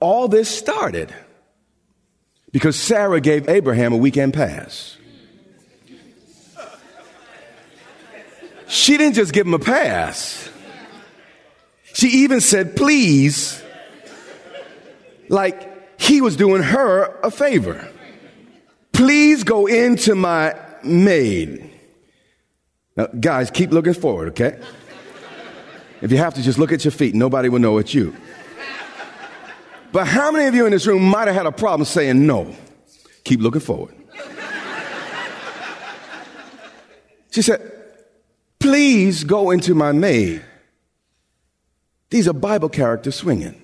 All 0.01 0.29
this 0.29 0.49
started 0.49 1.13
because 2.53 2.77
Sarah 2.77 3.21
gave 3.21 3.49
Abraham 3.49 3.93
a 3.93 3.97
weekend 3.97 4.35
pass. 4.35 4.99
She 8.69 8.97
didn't 8.97 9.15
just 9.15 9.33
give 9.33 9.47
him 9.47 9.55
a 9.55 9.59
pass. 9.59 10.51
She 11.95 12.09
even 12.23 12.41
said, 12.41 12.77
please, 12.77 13.63
like 15.29 16.01
he 16.01 16.21
was 16.21 16.37
doing 16.37 16.63
her 16.63 17.19
a 17.23 17.31
favor. 17.31 17.89
Please 18.93 19.43
go 19.43 19.67
into 19.67 20.15
my 20.15 20.55
maid. 20.85 21.73
Now, 22.97 23.07
guys, 23.07 23.51
keep 23.51 23.71
looking 23.71 23.95
forward, 23.95 24.29
okay? 24.29 24.61
If 26.01 26.13
you 26.13 26.19
have 26.19 26.35
to, 26.35 26.43
just 26.43 26.59
look 26.59 26.73
at 26.73 26.85
your 26.85 26.93
feet. 26.93 27.15
Nobody 27.15 27.49
will 27.49 27.59
know 27.59 27.79
it's 27.79 27.95
you. 27.95 28.15
But 29.91 30.07
how 30.07 30.31
many 30.31 30.47
of 30.47 30.55
you 30.55 30.67
in 30.67 30.73
this 30.73 30.87
room 30.87 31.03
might 31.03 31.27
have 31.27 31.35
had 31.35 31.47
a 31.47 31.53
problem 31.53 31.85
saying 31.85 32.27
no? 32.27 32.55
Keep 33.25 33.41
looking 33.41 33.61
forward. 33.61 33.95
She 37.31 37.43
said, 37.43 37.78
Please 38.61 39.25
go 39.25 39.51
into 39.51 39.75
my 39.75 39.93
maid. 39.93 40.43
These 42.11 42.27
are 42.29 42.33
Bible 42.33 42.69
characters 42.69 43.17
swinging. 43.17 43.61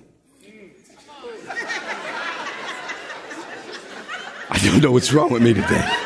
I 4.49 4.59
don't 4.59 4.81
know 4.81 4.91
what's 4.91 5.11
wrong 5.11 5.31
with 5.31 5.41
me 5.41 5.53
today. 5.53 6.01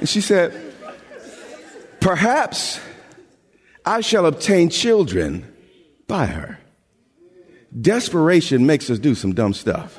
And 0.00 0.08
she 0.08 0.20
said, 0.20 0.60
Perhaps 2.00 2.80
I 3.86 4.02
shall 4.02 4.26
obtain 4.26 4.68
children 4.68 5.50
by 6.06 6.26
her. 6.26 6.58
Desperation 7.80 8.66
makes 8.66 8.90
us 8.90 8.98
do 8.98 9.14
some 9.14 9.32
dumb 9.32 9.54
stuff. 9.54 9.98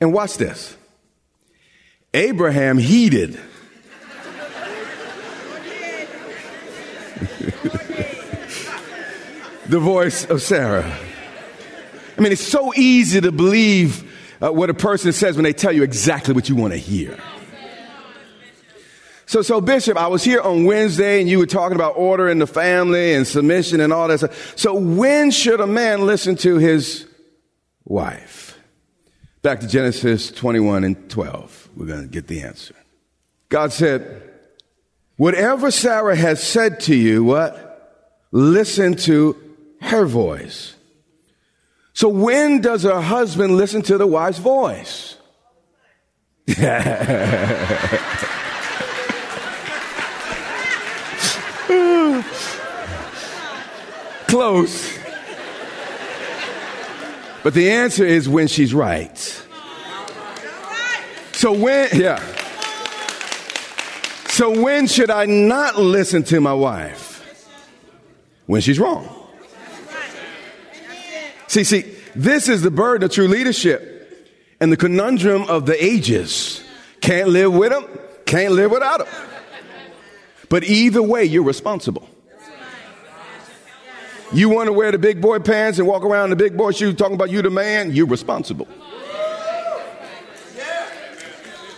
And 0.00 0.12
watch 0.12 0.36
this. 0.36 0.76
Abraham 2.16 2.78
heeded. 2.78 3.32
the 9.66 9.78
voice 9.78 10.24
of 10.24 10.40
Sarah. 10.40 10.98
I 12.16 12.20
mean, 12.22 12.32
it's 12.32 12.40
so 12.40 12.72
easy 12.74 13.20
to 13.20 13.30
believe 13.30 14.10
uh, 14.42 14.50
what 14.50 14.70
a 14.70 14.74
person 14.74 15.12
says 15.12 15.36
when 15.36 15.44
they 15.44 15.52
tell 15.52 15.72
you 15.72 15.82
exactly 15.82 16.32
what 16.32 16.48
you 16.48 16.56
want 16.56 16.72
to 16.72 16.78
hear. 16.78 17.18
So, 19.26 19.42
so 19.42 19.60
Bishop, 19.60 19.98
I 19.98 20.06
was 20.06 20.24
here 20.24 20.40
on 20.40 20.64
Wednesday 20.64 21.20
and 21.20 21.28
you 21.28 21.38
were 21.38 21.44
talking 21.44 21.74
about 21.74 21.98
order 21.98 22.30
in 22.30 22.38
the 22.38 22.46
family 22.46 23.12
and 23.12 23.26
submission 23.26 23.80
and 23.80 23.92
all 23.92 24.08
that 24.08 24.18
stuff. 24.18 24.56
So 24.56 24.72
when 24.72 25.30
should 25.30 25.60
a 25.60 25.66
man 25.66 26.06
listen 26.06 26.36
to 26.36 26.56
his 26.56 27.06
wife? 27.84 28.45
Back 29.46 29.60
to 29.60 29.68
Genesis 29.68 30.32
21 30.32 30.82
and 30.82 31.08
12. 31.08 31.68
We're 31.76 31.86
going 31.86 32.02
to 32.02 32.08
get 32.08 32.26
the 32.26 32.42
answer. 32.42 32.74
God 33.48 33.72
said, 33.72 34.28
whatever 35.18 35.70
Sarah 35.70 36.16
has 36.16 36.42
said 36.42 36.80
to 36.80 36.96
you, 36.96 37.22
what? 37.22 38.18
Listen 38.32 38.96
to 38.96 39.40
her 39.82 40.04
voice. 40.04 40.74
So 41.92 42.08
when 42.08 42.60
does 42.60 42.84
a 42.84 43.00
husband 43.00 43.56
listen 43.56 43.82
to 43.82 43.96
the 43.96 44.06
wife's 44.08 44.38
voice? 44.38 45.14
Close. 54.26 55.05
But 57.46 57.54
the 57.54 57.70
answer 57.70 58.04
is 58.04 58.28
when 58.28 58.48
she's 58.48 58.74
right. 58.74 59.16
So 61.30 61.52
when, 61.52 61.88
yeah. 61.94 62.20
So 64.26 64.60
when 64.60 64.88
should 64.88 65.12
I 65.12 65.26
not 65.26 65.76
listen 65.76 66.24
to 66.24 66.40
my 66.40 66.52
wife? 66.52 67.48
When 68.46 68.60
she's 68.62 68.80
wrong. 68.80 69.08
See, 71.46 71.62
see, 71.62 71.82
this 72.16 72.48
is 72.48 72.62
the 72.62 72.72
burden 72.72 73.04
of 73.04 73.12
true 73.12 73.28
leadership 73.28 74.28
and 74.58 74.72
the 74.72 74.76
conundrum 74.76 75.42
of 75.42 75.66
the 75.66 75.84
ages. 75.84 76.64
Can't 77.00 77.28
live 77.28 77.52
with 77.52 77.70
them, 77.70 77.86
can't 78.24 78.54
live 78.54 78.72
without 78.72 79.06
them. 79.06 79.28
But 80.48 80.64
either 80.64 81.00
way, 81.00 81.22
you're 81.22 81.44
responsible. 81.44 82.08
You 84.32 84.48
want 84.48 84.66
to 84.66 84.72
wear 84.72 84.90
the 84.90 84.98
big 84.98 85.20
boy 85.20 85.38
pants 85.38 85.78
and 85.78 85.86
walk 85.86 86.04
around 86.04 86.24
in 86.24 86.30
the 86.30 86.36
big 86.36 86.56
boy 86.56 86.72
shoes 86.72 86.94
talking 86.94 87.14
about 87.14 87.30
you 87.30 87.42
the 87.42 87.50
man, 87.50 87.92
you're 87.92 88.06
responsible. 88.06 88.66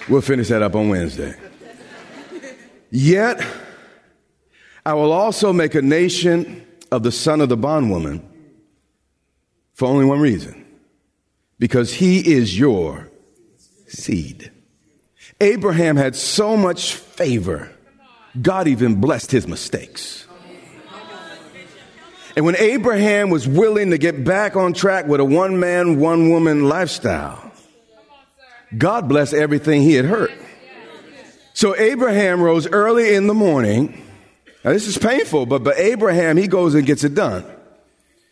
We'll 0.08 0.22
finish 0.22 0.48
that 0.48 0.62
up 0.62 0.74
on 0.74 0.88
Wednesday. 0.88 1.34
Yet, 2.90 3.44
I 4.86 4.94
will 4.94 5.12
also 5.12 5.52
make 5.52 5.74
a 5.74 5.82
nation 5.82 6.66
of 6.90 7.02
the 7.02 7.12
son 7.12 7.42
of 7.42 7.50
the 7.50 7.56
bondwoman 7.56 8.26
for 9.74 9.86
only 9.86 10.06
one 10.06 10.20
reason 10.20 10.64
because 11.58 11.92
he 11.92 12.20
is 12.20 12.58
your 12.58 13.10
seed. 13.86 14.50
Abraham 15.40 15.96
had 15.96 16.16
so 16.16 16.56
much 16.56 16.94
favor, 16.94 17.70
God 18.40 18.66
even 18.66 19.00
blessed 19.00 19.30
his 19.30 19.46
mistakes. 19.46 20.27
And 22.38 22.44
when 22.46 22.54
Abraham 22.54 23.30
was 23.30 23.48
willing 23.48 23.90
to 23.90 23.98
get 23.98 24.22
back 24.22 24.54
on 24.54 24.72
track 24.72 25.08
with 25.08 25.18
a 25.18 25.24
one 25.24 25.58
man, 25.58 25.98
one 25.98 26.30
woman 26.30 26.68
lifestyle, 26.68 27.50
God 28.76 29.08
blessed 29.08 29.34
everything 29.34 29.82
he 29.82 29.94
had 29.94 30.04
hurt. 30.04 30.30
So 31.52 31.74
Abraham 31.74 32.40
rose 32.40 32.68
early 32.68 33.12
in 33.12 33.26
the 33.26 33.34
morning. 33.34 34.06
Now 34.64 34.70
this 34.70 34.86
is 34.86 34.96
painful, 34.96 35.46
but, 35.46 35.64
but 35.64 35.80
Abraham, 35.80 36.36
he 36.36 36.46
goes 36.46 36.76
and 36.76 36.86
gets 36.86 37.02
it 37.02 37.16
done. 37.16 37.44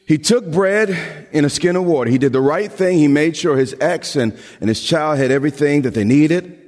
He 0.07 0.19
took 0.19 0.49
bread 0.53 1.29
in 1.33 1.45
a 1.45 1.51
skin 1.51 1.75
of 1.75 1.83
water. 1.83 2.09
He 2.09 2.19
did 2.19 2.33
the 2.33 2.41
right 2.41 2.71
thing. 2.71 2.99
He 2.99 3.09
made 3.09 3.37
sure 3.37 3.57
his 3.57 3.75
ex 3.81 4.15
and, 4.15 4.39
and 4.61 4.69
his 4.69 4.81
child 4.81 5.19
had 5.19 5.33
everything 5.33 5.83
that 5.83 5.95
they 5.95 6.05
needed. 6.05 6.63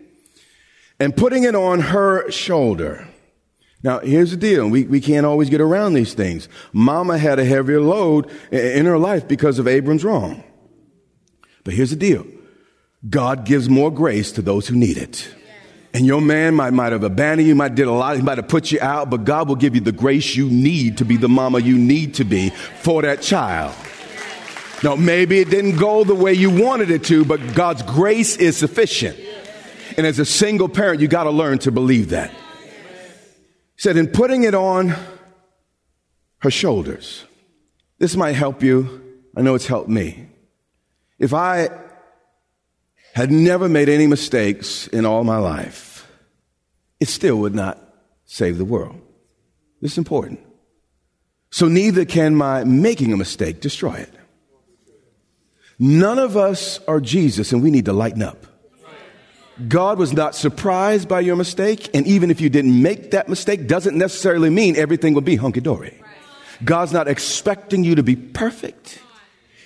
And 0.99 1.16
putting 1.16 1.45
it 1.45 1.54
on 1.54 1.78
her 1.83 2.28
shoulder. 2.33 3.07
Now, 3.82 4.00
here's 4.00 4.32
the 4.32 4.37
deal. 4.37 4.68
We, 4.68 4.85
we 4.85 5.00
can't 5.00 5.25
always 5.25 5.50
get 5.50 5.61
around 5.61 5.94
these 5.94 6.14
things. 6.14 6.49
Mama 6.73 7.16
had 7.16 7.38
a 7.38 7.44
heavier 7.44 7.80
load 7.80 8.28
in 8.50 8.87
her 8.87 8.99
life 8.99 9.28
because 9.28 9.58
of 9.58 9.68
Abram's 9.68 10.04
wrong. 10.04 10.42
But 11.62 11.75
here's 11.75 11.90
the 11.90 11.97
deal. 11.97 12.26
God 13.08 13.44
gives 13.44 13.68
more 13.68 13.92
grace 13.92 14.32
to 14.32 14.42
those 14.42 14.66
who 14.66 14.75
need 14.75 14.97
it. 14.97 15.28
And 15.94 16.04
your 16.04 16.20
man 16.20 16.54
might, 16.54 16.73
might 16.73 16.92
have 16.92 17.04
abandoned 17.04 17.49
you, 17.49 17.54
might 17.54 17.75
did 17.75 17.87
a 17.87 17.92
lot, 17.92 18.16
he 18.16 18.23
might 18.23 18.38
have 18.38 18.49
put 18.49 18.70
you 18.70 18.80
out, 18.80 19.08
but 19.11 19.25
God 19.25 19.49
will 19.49 19.56
give 19.56 19.75
you 19.75 19.80
the 19.80 19.92
grace 19.92 20.37
you 20.37 20.50
need 20.50 20.99
to 20.99 21.04
be 21.04 21.16
the 21.16 21.28
mama 21.28 21.61
you 21.61 21.78
need 21.78 22.14
to 22.14 22.25
be 22.25 22.50
for 22.50 23.02
that 23.02 23.23
child. 23.23 23.75
Now, 24.82 24.97
maybe 24.97 25.40
it 25.40 25.50
didn't 25.50 25.76
go 25.76 26.04
the 26.04 26.14
way 26.14 26.35
you 26.35 26.50
wanted 26.50 26.90
it 26.90 27.04
to, 27.04 27.25
but 27.25 27.54
God's 27.54 27.82
grace 27.82 28.37
is 28.37 28.56
sufficient. 28.56 29.18
And 29.97 30.06
as 30.06 30.18
a 30.18 30.25
single 30.25 30.68
parent, 30.68 31.00
you 31.00 31.08
got 31.08 31.25
to 31.25 31.30
learn 31.30 31.58
to 31.61 31.73
believe 31.73 32.11
that. 32.11 32.32
He 33.78 33.82
said, 33.82 33.97
in 33.97 34.08
putting 34.08 34.42
it 34.42 34.56
on 34.56 34.92
her 36.38 36.50
shoulders, 36.50 37.25
this 38.00 38.16
might 38.16 38.32
help 38.32 38.61
you. 38.61 39.20
I 39.37 39.42
know 39.42 39.54
it's 39.54 39.68
helped 39.68 39.88
me. 39.88 40.30
If 41.20 41.32
I 41.32 41.68
had 43.14 43.30
never 43.30 43.68
made 43.68 43.88
any 43.88 44.08
mistakes 44.08 44.88
in 44.88 45.06
all 45.06 45.23
my 45.23 45.38
life, 45.38 46.11
it 46.99 47.06
still 47.06 47.37
would 47.37 47.54
not 47.54 47.78
save 48.25 48.58
the 48.58 48.64
world. 48.64 49.00
This 49.80 49.92
is 49.92 49.99
important. 49.99 50.40
So 51.50 51.68
neither 51.68 52.04
can 52.04 52.35
my 52.35 52.64
making 52.64 53.12
a 53.12 53.16
mistake 53.16 53.61
destroy 53.61 53.94
it. 53.94 54.12
None 55.78 56.18
of 56.18 56.37
us 56.37 56.80
are 56.88 57.00
Jesus 57.00 57.52
and 57.52 57.62
we 57.62 57.70
need 57.70 57.85
to 57.85 57.92
lighten 57.92 58.23
up. 58.23 58.44
God 59.66 59.98
was 59.98 60.12
not 60.12 60.36
surprised 60.36 61.08
by 61.08 61.20
your 61.20 61.34
mistake, 61.34 61.90
and 61.92 62.06
even 62.06 62.30
if 62.30 62.40
you 62.40 62.48
didn't 62.48 62.80
make 62.80 63.10
that 63.10 63.28
mistake, 63.28 63.66
doesn't 63.66 63.96
necessarily 63.96 64.50
mean 64.50 64.76
everything 64.76 65.14
will 65.14 65.22
be 65.22 65.36
hunky 65.36 65.60
dory. 65.60 66.00
God's 66.64 66.92
not 66.92 67.08
expecting 67.08 67.82
you 67.82 67.96
to 67.96 68.02
be 68.02 68.14
perfect. 68.14 69.00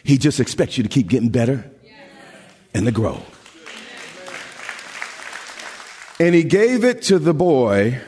He 0.02 0.18
just 0.18 0.40
expects 0.40 0.76
you 0.76 0.82
to 0.82 0.88
keep 0.88 1.08
getting 1.08 1.28
better 1.28 1.70
and 2.72 2.86
to 2.86 2.92
grow. 2.92 3.22
And 6.18 6.34
he 6.34 6.44
gave 6.44 6.84
it 6.84 7.02
to 7.02 7.18
the 7.18 7.34
boy 7.34 8.00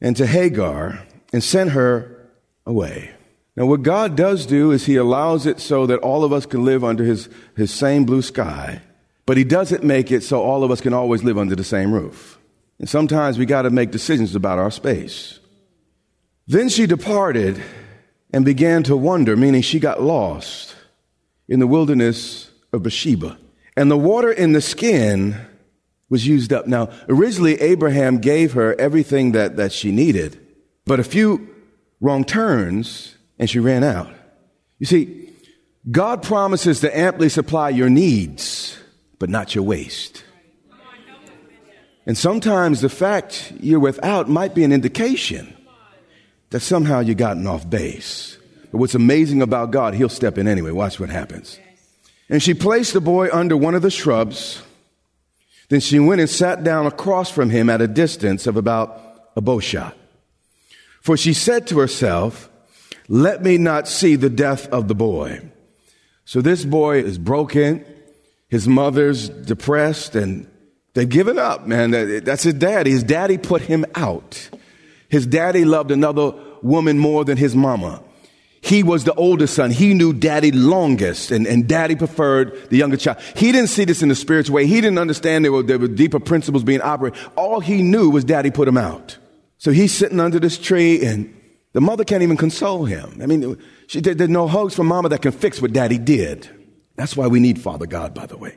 and 0.00 0.16
to 0.16 0.26
Hagar 0.26 1.02
and 1.32 1.42
sent 1.42 1.70
her 1.70 2.30
away. 2.64 3.10
Now, 3.56 3.66
what 3.66 3.82
God 3.82 4.16
does 4.16 4.46
do 4.46 4.70
is 4.70 4.86
he 4.86 4.96
allows 4.96 5.46
it 5.46 5.60
so 5.60 5.86
that 5.86 6.00
all 6.00 6.24
of 6.24 6.32
us 6.32 6.46
can 6.46 6.64
live 6.64 6.82
under 6.82 7.04
his, 7.04 7.28
his 7.56 7.72
same 7.72 8.04
blue 8.04 8.22
sky, 8.22 8.82
but 9.26 9.36
he 9.36 9.44
doesn't 9.44 9.82
make 9.82 10.10
it 10.10 10.22
so 10.22 10.42
all 10.42 10.64
of 10.64 10.70
us 10.70 10.80
can 10.80 10.92
always 10.92 11.24
live 11.24 11.38
under 11.38 11.56
the 11.56 11.64
same 11.64 11.92
roof. 11.92 12.38
And 12.78 12.88
sometimes 12.88 13.38
we 13.38 13.46
got 13.46 13.62
to 13.62 13.70
make 13.70 13.90
decisions 13.90 14.34
about 14.34 14.58
our 14.58 14.70
space. 14.70 15.38
Then 16.46 16.68
she 16.68 16.86
departed 16.86 17.62
and 18.32 18.44
began 18.44 18.82
to 18.84 18.96
wander, 18.96 19.36
meaning 19.36 19.62
she 19.62 19.78
got 19.78 20.02
lost 20.02 20.74
in 21.48 21.60
the 21.60 21.66
wilderness 21.66 22.50
of 22.72 22.82
Beersheba. 22.82 23.38
And 23.76 23.90
the 23.90 23.96
water 23.96 24.30
in 24.30 24.52
the 24.52 24.60
skin 24.60 25.36
was 26.10 26.26
used 26.26 26.52
up. 26.52 26.66
Now, 26.66 26.90
originally, 27.08 27.60
Abraham 27.60 28.18
gave 28.18 28.52
her 28.52 28.78
everything 28.78 29.32
that, 29.32 29.56
that 29.56 29.72
she 29.72 29.90
needed, 29.90 30.38
but 30.84 31.00
a 31.00 31.04
few 31.04 31.48
wrong 32.00 32.24
turns 32.24 33.16
and 33.38 33.48
she 33.48 33.58
ran 33.58 33.82
out. 33.82 34.12
You 34.78 34.86
see, 34.86 35.30
God 35.90 36.22
promises 36.22 36.80
to 36.80 36.96
amply 36.96 37.28
supply 37.28 37.70
your 37.70 37.90
needs, 37.90 38.78
but 39.24 39.30
not 39.30 39.54
your 39.54 39.64
waste. 39.64 40.22
And 42.04 42.18
sometimes 42.18 42.82
the 42.82 42.90
fact 42.90 43.54
you're 43.58 43.80
without 43.80 44.28
might 44.28 44.54
be 44.54 44.62
an 44.62 44.72
indication 44.72 45.56
that 46.50 46.60
somehow 46.60 47.00
you've 47.00 47.16
gotten 47.16 47.46
off 47.46 47.68
base. 47.70 48.36
But 48.70 48.78
what's 48.78 48.94
amazing 48.94 49.40
about 49.40 49.70
God, 49.70 49.94
He'll 49.94 50.10
step 50.10 50.36
in 50.36 50.46
anyway. 50.46 50.70
Watch 50.70 51.00
what 51.00 51.08
happens. 51.08 51.58
And 52.28 52.42
she 52.42 52.52
placed 52.52 52.92
the 52.92 53.00
boy 53.00 53.30
under 53.32 53.56
one 53.56 53.74
of 53.74 53.80
the 53.80 53.90
shrubs 53.90 54.60
then 55.68 55.80
she 55.80 55.98
went 55.98 56.20
and 56.20 56.30
sat 56.30 56.62
down 56.62 56.86
across 56.86 57.30
from 57.30 57.50
him 57.50 57.70
at 57.70 57.80
a 57.80 57.88
distance 57.88 58.46
of 58.46 58.56
about 58.56 59.00
a 59.36 59.40
bow 59.40 59.60
shot. 59.60 59.96
For 61.00 61.16
she 61.16 61.32
said 61.32 61.66
to 61.68 61.78
herself, 61.78 62.50
Let 63.08 63.42
me 63.42 63.58
not 63.58 63.88
see 63.88 64.16
the 64.16 64.30
death 64.30 64.68
of 64.68 64.88
the 64.88 64.94
boy. 64.94 65.40
So 66.24 66.40
this 66.40 66.64
boy 66.64 66.98
is 66.98 67.18
broken. 67.18 67.84
His 68.54 68.68
mother's 68.68 69.28
depressed 69.30 70.14
and 70.14 70.48
they've 70.92 71.08
given 71.08 71.40
up, 71.40 71.66
man. 71.66 71.90
That's 72.22 72.44
his 72.44 72.54
daddy. 72.54 72.92
His 72.92 73.02
daddy 73.02 73.36
put 73.36 73.62
him 73.62 73.84
out. 73.96 74.48
His 75.08 75.26
daddy 75.26 75.64
loved 75.64 75.90
another 75.90 76.32
woman 76.62 77.00
more 77.00 77.24
than 77.24 77.36
his 77.36 77.56
mama. 77.56 78.00
He 78.60 78.84
was 78.84 79.02
the 79.02 79.14
oldest 79.14 79.54
son. 79.54 79.72
He 79.72 79.92
knew 79.92 80.12
daddy 80.12 80.52
longest 80.52 81.32
and, 81.32 81.48
and 81.48 81.66
daddy 81.66 81.96
preferred 81.96 82.70
the 82.70 82.76
younger 82.76 82.96
child. 82.96 83.18
He 83.34 83.50
didn't 83.50 83.70
see 83.70 83.86
this 83.86 84.04
in 84.04 84.08
the 84.08 84.14
spiritual 84.14 84.54
way. 84.54 84.68
He 84.68 84.80
didn't 84.80 84.98
understand 84.98 85.44
there 85.44 85.50
were, 85.50 85.64
there 85.64 85.80
were 85.80 85.88
deeper 85.88 86.20
principles 86.20 86.62
being 86.62 86.80
operated. 86.80 87.18
All 87.34 87.58
he 87.58 87.82
knew 87.82 88.08
was 88.08 88.22
daddy 88.22 88.52
put 88.52 88.68
him 88.68 88.78
out. 88.78 89.18
So 89.58 89.72
he's 89.72 89.92
sitting 89.92 90.20
under 90.20 90.38
this 90.38 90.58
tree 90.58 91.04
and 91.04 91.34
the 91.72 91.80
mother 91.80 92.04
can't 92.04 92.22
even 92.22 92.36
console 92.36 92.84
him. 92.84 93.18
I 93.20 93.26
mean, 93.26 93.60
she, 93.88 94.00
there, 94.00 94.14
there's 94.14 94.30
no 94.30 94.46
hugs 94.46 94.76
from 94.76 94.86
mama 94.86 95.08
that 95.08 95.22
can 95.22 95.32
fix 95.32 95.60
what 95.60 95.72
daddy 95.72 95.98
did. 95.98 96.48
That's 96.96 97.16
why 97.16 97.26
we 97.26 97.40
need 97.40 97.60
Father 97.60 97.86
God, 97.86 98.14
by 98.14 98.26
the 98.26 98.36
way. 98.36 98.56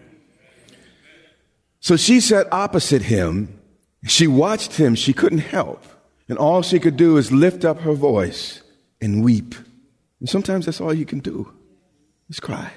So 1.80 1.96
she 1.96 2.20
sat 2.20 2.52
opposite 2.52 3.04
him. 3.04 3.60
She 4.06 4.28
watched 4.28 4.74
him. 4.74 4.96
She 4.96 5.14
couldn't 5.14 5.40
help. 5.40 5.84
And 6.30 6.38
all 6.38 6.62
she 6.62 6.80
could 6.80 6.98
do 6.98 7.18
is 7.18 7.32
lift 7.32 7.64
up 7.66 7.80
her 7.82 7.94
voice 7.94 8.62
and 9.02 9.24
weep. 9.24 9.56
And 10.20 10.28
sometimes 10.28 10.66
that's 10.66 10.82
all 10.82 10.94
you 10.94 11.06
can 11.06 11.20
do 11.20 11.52
is 12.30 12.40
cry. 12.40 12.74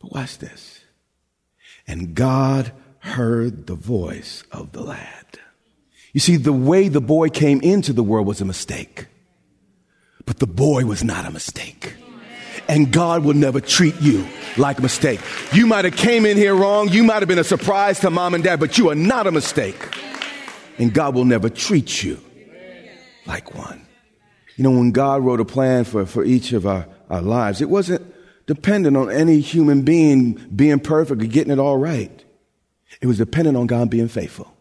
But 0.00 0.12
watch 0.12 0.38
this. 0.38 0.80
And 1.86 2.14
God 2.14 2.72
heard 2.98 3.66
the 3.66 3.74
voice 3.74 4.44
of 4.50 4.72
the 4.72 4.82
lad. 4.82 5.38
You 6.12 6.20
see, 6.20 6.36
the 6.36 6.52
way 6.52 6.88
the 6.88 7.00
boy 7.00 7.28
came 7.28 7.60
into 7.60 7.92
the 7.92 8.02
world 8.02 8.26
was 8.26 8.40
a 8.40 8.44
mistake. 8.44 9.06
But 10.26 10.38
the 10.38 10.46
boy 10.46 10.84
was 10.84 11.02
not 11.02 11.26
a 11.26 11.30
mistake. 11.30 11.94
And 12.68 12.92
God 12.92 13.24
will 13.24 13.34
never 13.34 13.60
treat 13.60 14.00
you 14.00 14.26
like 14.56 14.78
a 14.78 14.82
mistake. 14.82 15.20
You 15.52 15.66
might 15.66 15.84
have 15.84 15.96
came 15.96 16.24
in 16.24 16.36
here 16.36 16.54
wrong. 16.54 16.88
You 16.88 17.04
might 17.04 17.20
have 17.20 17.28
been 17.28 17.38
a 17.38 17.44
surprise 17.44 18.00
to 18.00 18.10
mom 18.10 18.34
and 18.34 18.42
dad, 18.42 18.60
but 18.60 18.78
you 18.78 18.90
are 18.90 18.94
not 18.94 19.26
a 19.26 19.30
mistake. 19.30 19.76
And 20.78 20.92
God 20.92 21.14
will 21.14 21.24
never 21.24 21.48
treat 21.48 22.02
you 22.02 22.20
like 23.26 23.54
one. 23.54 23.86
You 24.56 24.64
know, 24.64 24.70
when 24.70 24.92
God 24.92 25.22
wrote 25.22 25.40
a 25.40 25.44
plan 25.44 25.84
for, 25.84 26.06
for 26.06 26.24
each 26.24 26.52
of 26.52 26.66
our, 26.66 26.86
our 27.10 27.22
lives, 27.22 27.60
it 27.60 27.68
wasn't 27.68 28.14
dependent 28.46 28.96
on 28.96 29.10
any 29.10 29.40
human 29.40 29.82
being 29.82 30.32
being 30.54 30.78
perfect 30.78 31.22
or 31.22 31.26
getting 31.26 31.52
it 31.52 31.58
all 31.58 31.76
right. 31.76 32.24
It 33.00 33.06
was 33.06 33.18
dependent 33.18 33.56
on 33.56 33.66
God 33.66 33.90
being 33.90 34.08
faithful. 34.08 34.53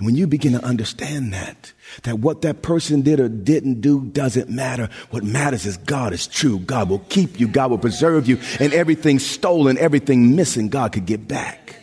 And 0.00 0.06
when 0.06 0.16
you 0.16 0.26
begin 0.26 0.52
to 0.52 0.64
understand 0.64 1.34
that, 1.34 1.74
that 2.04 2.20
what 2.20 2.40
that 2.40 2.62
person 2.62 3.02
did 3.02 3.20
or 3.20 3.28
didn't 3.28 3.82
do 3.82 4.00
doesn't 4.00 4.48
matter. 4.48 4.88
What 5.10 5.24
matters 5.24 5.66
is 5.66 5.76
God 5.76 6.14
is 6.14 6.26
true. 6.26 6.58
God 6.58 6.88
will 6.88 7.04
keep 7.10 7.38
you. 7.38 7.46
God 7.46 7.70
will 7.70 7.76
preserve 7.76 8.26
you. 8.26 8.38
And 8.58 8.72
everything 8.72 9.18
stolen, 9.18 9.76
everything 9.76 10.34
missing, 10.34 10.70
God 10.70 10.92
could 10.92 11.04
get 11.04 11.28
back. 11.28 11.76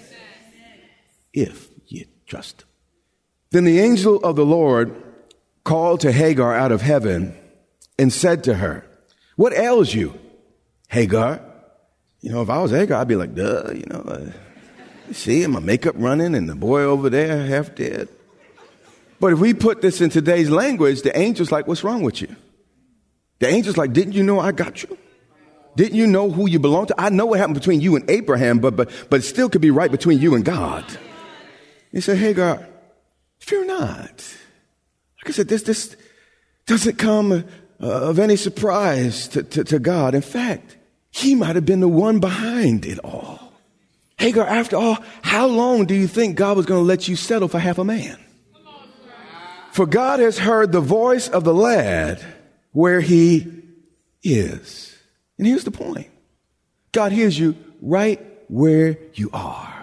If 1.32 1.70
you 1.86 2.08
trust 2.26 2.64
Him. 2.64 2.68
Then 3.52 3.66
the 3.66 3.80
angel 3.82 4.18
of 4.24 4.36
the 4.36 4.48
Lord 4.48 5.00
called 5.64 6.00
to 6.00 6.12
Hagar 6.12 6.56
out 6.56 6.72
of 6.72 6.82
heaven 6.82 7.38
and 8.00 8.12
said 8.12 8.46
to 8.46 8.56
her, 8.56 8.84
What 9.36 9.54
ails 9.54 9.94
you, 9.94 10.18
Hagar? 10.88 11.40
You 12.22 12.32
know, 12.32 12.42
if 12.42 12.50
I 12.50 12.64
was 12.64 12.72
Hagar, 12.72 13.00
I'd 13.00 13.08
be 13.08 13.16
like, 13.16 13.36
duh, 13.36 13.74
you 13.74 13.86
know, 13.86 14.00
uh, 14.00 14.32
see 15.14 15.46
my 15.48 15.60
makeup 15.60 15.96
running 15.98 16.36
and 16.36 16.50
the 16.50 16.56
boy 16.56 16.82
over 16.82 17.10
there 17.10 17.46
half 17.46 17.76
dead. 17.76 18.10
But 19.20 19.34
if 19.34 19.40
we 19.40 19.54
put 19.54 19.82
this 19.82 20.02
in 20.02 20.10
today's 20.10 20.50
language, 20.50 21.02
the 21.02 21.16
angel's 21.16 21.52
like, 21.52 21.68
what's 21.68 21.84
wrong 21.84 22.04
with 22.04 22.22
you? 22.22 22.36
The 23.40 23.48
angel's 23.48 23.78
like, 23.78 23.94
didn't 23.94 24.14
you 24.14 24.24
know 24.24 24.40
I 24.40 24.52
got 24.52 24.84
you? 24.84 24.98
Didn't 25.76 25.96
you 25.96 26.08
know 26.08 26.32
who 26.32 26.50
you 26.50 26.60
belong 26.60 26.88
to? 26.88 26.96
I 26.98 27.10
know 27.10 27.28
what 27.28 27.40
happened 27.40 27.60
between 27.60 27.82
you 27.82 27.96
and 27.96 28.10
Abraham, 28.10 28.60
but, 28.60 28.76
but, 28.76 28.90
but 29.10 29.20
it 29.20 29.24
still 29.24 29.50
could 29.50 29.62
be 29.62 29.72
right 29.72 29.92
between 29.92 30.20
you 30.20 30.34
and 30.34 30.44
God. 30.44 30.84
He 31.92 32.02
said, 32.02 32.18
Hagar, 32.18 32.68
fear 33.40 33.64
not. 33.66 34.36
Like 35.18 35.28
I 35.28 35.32
said, 35.32 35.48
this, 35.48 35.64
this 35.64 35.96
doesn't 36.66 36.98
come 36.98 37.32
uh, 37.32 37.44
of 37.80 38.18
any 38.18 38.36
surprise 38.36 39.28
to, 39.30 39.44
to, 39.44 39.64
to 39.66 39.80
God. 39.80 40.16
In 40.16 40.22
fact, 40.22 40.78
he 41.12 41.36
might 41.36 41.56
have 41.56 41.66
been 41.66 41.80
the 41.80 41.88
one 41.88 42.20
behind 42.20 42.86
it 42.86 43.00
all. 43.00 43.37
Hagar, 44.18 44.48
after 44.48 44.76
all, 44.76 44.98
how 45.22 45.48
long 45.48 45.86
do 45.86 45.94
you 45.94 46.08
think 46.08 46.36
God 46.36 46.58
was 46.58 46.66
going 46.66 46.82
to 46.82 46.88
let 46.88 47.08
you 47.08 47.16
settle 47.16 47.48
for 47.48 47.60
half 47.60 47.78
a 47.78 47.84
man? 47.84 48.18
For 49.72 49.86
God 49.86 50.20
has 50.20 50.40
heard 50.40 50.72
the 50.72 50.82
voice 50.82 51.28
of 51.30 51.44
the 51.44 51.54
lad 51.54 52.24
where 52.72 53.00
he 53.00 53.64
is. 54.24 54.98
And 55.38 55.46
here's 55.46 55.64
the 55.64 55.72
point 55.72 56.08
God 56.92 57.12
hears 57.12 57.38
you 57.38 57.56
right 57.82 58.20
where 58.48 58.98
you 59.14 59.30
are. 59.34 59.74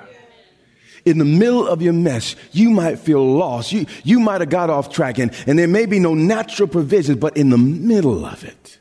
In 1.05 1.19
the 1.19 1.25
middle 1.25 1.67
of 1.69 1.83
your 1.83 1.93
mess, 1.93 2.35
you 2.51 2.71
might 2.71 2.99
feel 2.99 3.25
lost. 3.25 3.73
You, 3.73 3.87
you 4.05 4.21
might 4.21 4.41
have 4.41 4.49
got 4.49 4.71
off 4.71 4.91
track, 4.91 5.19
and, 5.19 5.33
and 5.47 5.59
there 5.59 5.69
may 5.69 5.85
be 5.85 5.99
no 5.99 6.15
natural 6.15 6.67
provisions, 6.67 7.19
but 7.19 7.37
in 7.37 7.51
the 7.51 7.59
middle 7.59 8.25
of 8.25 8.43
it, 8.43 8.79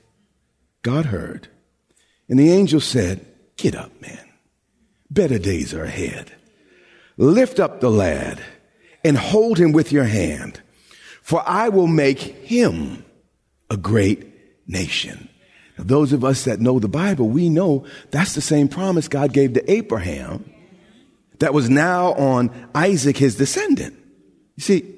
God 0.83 1.05
heard. 1.05 1.49
And 2.29 2.39
the 2.39 2.51
angel 2.51 2.79
said, 2.79 3.25
Get 3.57 3.75
up, 3.75 3.91
man. 4.01 4.22
Better 5.13 5.37
days 5.37 5.75
are 5.75 5.83
ahead. 5.83 6.31
Lift 7.17 7.59
up 7.59 7.81
the 7.81 7.91
lad 7.91 8.41
and 9.03 9.15
hold 9.15 9.59
him 9.59 9.71
with 9.71 9.91
your 9.91 10.05
hand, 10.05 10.59
for 11.21 11.43
I 11.45 11.69
will 11.69 11.87
make 11.87 12.17
him 12.17 13.05
a 13.69 13.77
great 13.77 14.27
nation. 14.67 15.29
Now, 15.77 15.83
those 15.83 16.13
of 16.13 16.23
us 16.25 16.45
that 16.45 16.59
know 16.59 16.79
the 16.79 16.87
Bible, 16.87 17.29
we 17.29 17.49
know 17.49 17.85
that's 18.09 18.33
the 18.33 18.41
same 18.41 18.67
promise 18.67 19.07
God 19.07 19.33
gave 19.33 19.53
to 19.53 19.71
Abraham 19.71 20.51
that 21.37 21.53
was 21.53 21.69
now 21.69 22.13
on 22.13 22.49
Isaac, 22.73 23.17
his 23.17 23.35
descendant. 23.35 23.95
You 24.55 24.63
see, 24.63 24.95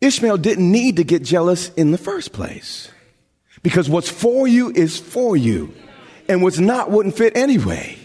Ishmael 0.00 0.36
didn't 0.36 0.70
need 0.70 0.96
to 0.96 1.04
get 1.04 1.24
jealous 1.24 1.70
in 1.70 1.90
the 1.90 1.98
first 1.98 2.32
place 2.32 2.92
because 3.62 3.90
what's 3.90 4.08
for 4.08 4.46
you 4.46 4.70
is 4.70 5.00
for 5.00 5.36
you 5.36 5.74
and 6.28 6.42
what's 6.42 6.60
not 6.60 6.92
wouldn't 6.92 7.16
fit 7.16 7.36
anyway. 7.36 7.98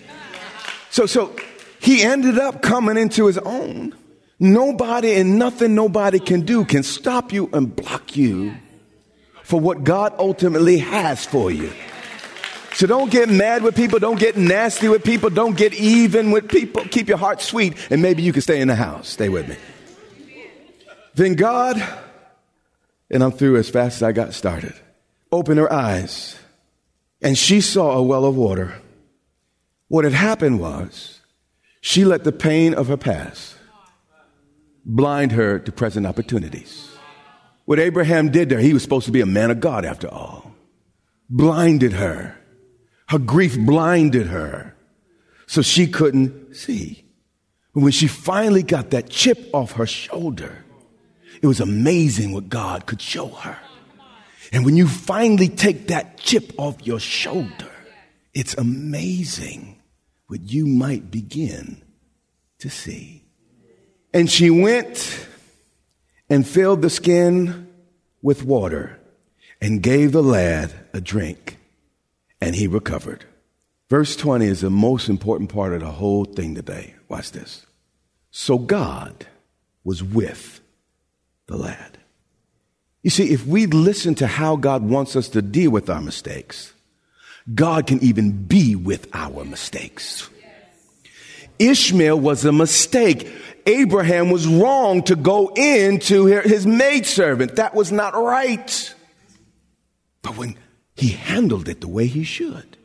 So, 0.92 1.06
so 1.06 1.36
he 1.80 2.04
ended 2.04 2.38
up 2.38 2.62
coming 2.62 2.98
into 2.98 3.26
his 3.26 3.38
own. 3.38 3.96
Nobody 4.40 5.14
and 5.14 5.40
nothing 5.40 5.74
nobody 5.74 6.20
can 6.20 6.42
do 6.42 6.66
can 6.66 6.84
stop 6.84 7.32
you 7.32 7.50
and 7.54 7.74
block 7.76 8.16
you 8.16 8.54
for 9.44 9.60
what 9.60 9.84
God 9.84 10.14
ultimately 10.18 10.80
has 10.80 11.26
for 11.26 11.52
you. 11.52 11.72
So 12.74 12.88
don't 12.88 13.12
get 13.12 13.30
mad 13.30 13.64
with 13.64 13.76
people. 13.76 14.00
Don't 14.00 14.20
get 14.20 14.38
nasty 14.38 14.88
with 14.88 15.04
people. 15.04 15.30
Don't 15.30 15.58
get 15.58 15.74
even 15.74 16.32
with 16.32 16.50
people. 16.50 16.84
Keep 16.86 17.10
your 17.10 17.18
heart 17.18 17.42
sweet, 17.42 17.76
and 17.92 18.02
maybe 18.02 18.24
you 18.24 18.34
can 18.34 18.42
stay 18.42 18.62
in 18.62 18.68
the 18.68 18.76
house. 18.76 19.10
Stay 19.10 19.30
with 19.30 19.48
me. 19.48 19.58
Then 21.14 21.36
God, 21.36 21.82
and 23.10 23.24
I'm 23.24 23.32
through 23.32 23.58
as 23.58 23.70
fast 23.70 23.98
as 23.98 24.04
I 24.04 24.12
got 24.12 24.34
started, 24.34 24.74
opened 25.32 25.60
her 25.60 25.72
eyes, 25.72 26.40
and 27.22 27.38
she 27.38 27.62
saw 27.62 27.92
a 27.92 28.02
well 28.02 28.26
of 28.26 28.36
water. 28.36 28.74
What 29.92 30.06
had 30.06 30.14
happened 30.14 30.62
was 30.62 31.20
she 31.82 32.06
let 32.06 32.24
the 32.24 32.32
pain 32.32 32.74
of 32.74 32.88
her 32.88 32.96
past 32.96 33.56
blind 34.86 35.34
her 35.34 35.60
to 35.60 35.70
present 35.70 36.08
opportunities. 36.08 36.90
What 37.66 37.78
Abraham 37.78 38.32
did 38.32 38.48
there, 38.48 38.60
he 38.60 38.72
was 38.72 38.84
supposed 38.84 39.06
to 39.08 39.12
be 39.12 39.20
a 39.20 39.26
man 39.26 39.52
of 39.52 39.60
God 39.60 39.84
after 39.84 40.08
all, 40.08 40.56
blinded 41.30 41.92
her. 41.92 42.38
Her 43.10 43.20
grief 43.20 43.60
blinded 43.60 44.28
her 44.28 44.78
so 45.46 45.62
she 45.62 45.88
couldn't 45.88 46.56
see. 46.56 47.04
when 47.74 47.92
she 47.92 48.08
finally 48.08 48.64
got 48.64 48.92
that 48.92 49.10
chip 49.10 49.50
off 49.54 49.74
her 49.74 49.86
shoulder, 49.86 50.64
it 51.42 51.48
was 51.48 51.60
amazing 51.60 52.32
what 52.32 52.48
God 52.48 52.86
could 52.86 53.02
show 53.02 53.28
her. 53.28 53.58
And 54.54 54.64
when 54.64 54.78
you 54.78 54.88
finally 54.88 55.50
take 55.50 55.90
that 55.90 56.18
chip 56.18 56.54
off 56.58 56.78
your 56.88 57.02
shoulder, 57.02 57.68
it's 58.34 58.56
amazing 58.56 59.71
what 60.32 60.50
you 60.50 60.66
might 60.66 61.12
begin 61.12 61.82
to 62.58 62.70
see. 62.70 63.22
And 64.14 64.32
she 64.32 64.50
went 64.50 65.28
and 66.30 66.48
filled 66.48 66.82
the 66.82 66.90
skin 66.90 67.68
with 68.22 68.46
water 68.46 68.98
and 69.60 69.84
gave 69.84 70.14
the 70.14 70.24
lad 70.24 70.72
a 70.94 71.02
drink, 71.02 71.58
and 72.40 72.56
he 72.56 72.66
recovered. 72.66 73.26
Verse 73.90 74.16
20 74.16 74.46
is 74.46 74.62
the 74.62 74.70
most 74.70 75.10
important 75.10 75.50
part 75.50 75.74
of 75.74 75.82
the 75.82 75.92
whole 75.92 76.24
thing 76.24 76.56
today. 76.56 76.96
Watch 77.10 77.34
this. 77.34 77.66
So 78.30 78.58
God 78.58 79.28
was 79.84 80.02
with 80.02 80.62
the 81.48 81.58
lad. 81.58 81.98
You 83.04 83.10
see, 83.10 83.34
if 83.34 83.46
we 83.46 83.66
listen 83.66 84.16
to 84.16 84.28
how 84.28 84.56
God 84.56 84.82
wants 84.82 85.18
us 85.18 85.28
to 85.28 85.42
deal 85.42 85.72
with 85.72 85.90
our 85.90 86.00
mistakes, 86.00 86.72
God 87.54 87.88
can 87.88 88.04
even 88.04 88.44
be 88.44 88.76
with 88.76 89.08
our 89.14 89.44
mistakes. 89.44 90.30
Ishmael 91.60 92.20
was 92.20 92.46
a 92.46 92.52
mistake. 92.52 93.32
Abraham 93.66 94.32
was 94.32 94.48
wrong 94.48 95.04
to 95.04 95.16
go 95.16 95.50
into 95.56 96.26
his 96.26 96.66
maidservant. 96.66 97.58
That 97.58 97.76
was 97.76 97.92
not 97.92 98.16
right. 98.16 98.94
But 100.22 100.38
when 100.38 100.58
he 100.96 101.10
handled 101.10 101.68
it 101.68 101.82
the 101.82 101.88
way 101.88 102.08
he 102.08 102.24
should, 102.24 102.78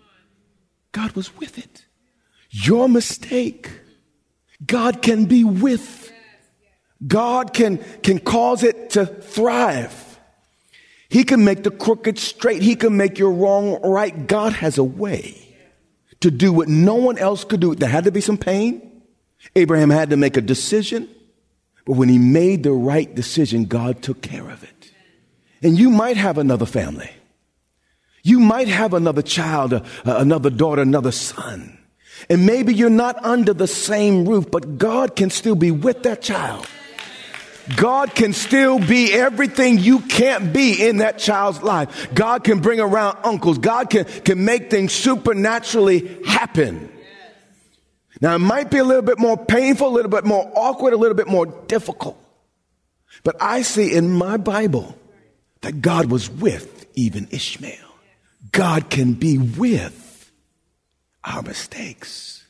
God 0.92 1.12
was 1.12 1.36
with 1.36 1.58
it. 1.58 1.84
Your 2.50 2.88
mistake, 2.88 3.70
God 4.64 5.02
can 5.02 5.26
be 5.26 5.44
with. 5.44 6.12
God 7.06 7.52
can, 7.52 7.78
can 8.02 8.18
cause 8.18 8.62
it 8.62 8.90
to 8.90 9.04
thrive. 9.04 10.05
He 11.08 11.24
can 11.24 11.44
make 11.44 11.62
the 11.62 11.70
crooked 11.70 12.18
straight. 12.18 12.62
He 12.62 12.74
can 12.74 12.96
make 12.96 13.18
your 13.18 13.30
wrong 13.30 13.80
right. 13.82 14.26
God 14.26 14.52
has 14.54 14.78
a 14.78 14.84
way 14.84 15.36
to 16.20 16.30
do 16.30 16.52
what 16.52 16.68
no 16.68 16.94
one 16.94 17.18
else 17.18 17.44
could 17.44 17.60
do. 17.60 17.74
There 17.74 17.88
had 17.88 18.04
to 18.04 18.12
be 18.12 18.20
some 18.20 18.38
pain. 18.38 19.02
Abraham 19.54 19.90
had 19.90 20.10
to 20.10 20.16
make 20.16 20.36
a 20.36 20.40
decision, 20.40 21.08
but 21.84 21.92
when 21.92 22.08
he 22.08 22.18
made 22.18 22.64
the 22.64 22.72
right 22.72 23.14
decision, 23.14 23.66
God 23.66 24.02
took 24.02 24.22
care 24.22 24.48
of 24.50 24.64
it. 24.64 24.92
And 25.62 25.78
you 25.78 25.90
might 25.90 26.16
have 26.16 26.38
another 26.38 26.66
family. 26.66 27.10
You 28.22 28.40
might 28.40 28.66
have 28.66 28.92
another 28.92 29.22
child, 29.22 29.72
uh, 29.72 29.82
another 30.04 30.50
daughter, 30.50 30.82
another 30.82 31.12
son. 31.12 31.78
And 32.28 32.44
maybe 32.44 32.74
you're 32.74 32.90
not 32.90 33.24
under 33.24 33.52
the 33.52 33.68
same 33.68 34.26
roof, 34.26 34.50
but 34.50 34.78
God 34.78 35.14
can 35.14 35.30
still 35.30 35.54
be 35.54 35.70
with 35.70 36.02
that 36.02 36.22
child. 36.22 36.66
God 37.74 38.14
can 38.14 38.32
still 38.32 38.78
be 38.78 39.12
everything 39.12 39.78
you 39.78 40.00
can't 40.00 40.52
be 40.52 40.86
in 40.86 40.98
that 40.98 41.18
child's 41.18 41.62
life. 41.62 42.14
God 42.14 42.44
can 42.44 42.60
bring 42.60 42.78
around 42.78 43.18
uncles. 43.24 43.58
God 43.58 43.90
can, 43.90 44.04
can 44.04 44.44
make 44.44 44.70
things 44.70 44.92
supernaturally 44.92 46.22
happen. 46.24 46.92
Now, 48.20 48.34
it 48.34 48.38
might 48.38 48.70
be 48.70 48.78
a 48.78 48.84
little 48.84 49.02
bit 49.02 49.18
more 49.18 49.36
painful, 49.36 49.88
a 49.88 49.94
little 49.94 50.10
bit 50.10 50.24
more 50.24 50.50
awkward, 50.54 50.92
a 50.92 50.96
little 50.96 51.16
bit 51.16 51.28
more 51.28 51.46
difficult. 51.46 52.16
But 53.24 53.36
I 53.40 53.62
see 53.62 53.92
in 53.92 54.10
my 54.10 54.36
Bible 54.36 54.96
that 55.62 55.82
God 55.82 56.10
was 56.10 56.30
with 56.30 56.86
even 56.94 57.28
Ishmael. 57.30 57.74
God 58.52 58.88
can 58.88 59.14
be 59.14 59.38
with 59.38 60.32
our 61.24 61.42
mistakes. 61.42 62.45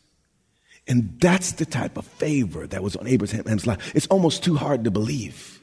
And 0.89 1.19
that's 1.21 1.53
the 1.53 1.67
type 1.67 1.97
of 1.97 2.07
favor 2.07 2.67
that 2.67 2.83
was 2.83 2.97
on 2.97 3.07
Abraham's 3.07 3.67
life. 3.67 3.95
It's 3.95 4.07
almost 4.07 4.45
too 4.45 4.55
hard 4.55 4.85
to 4.85 4.91
believe. 4.91 5.57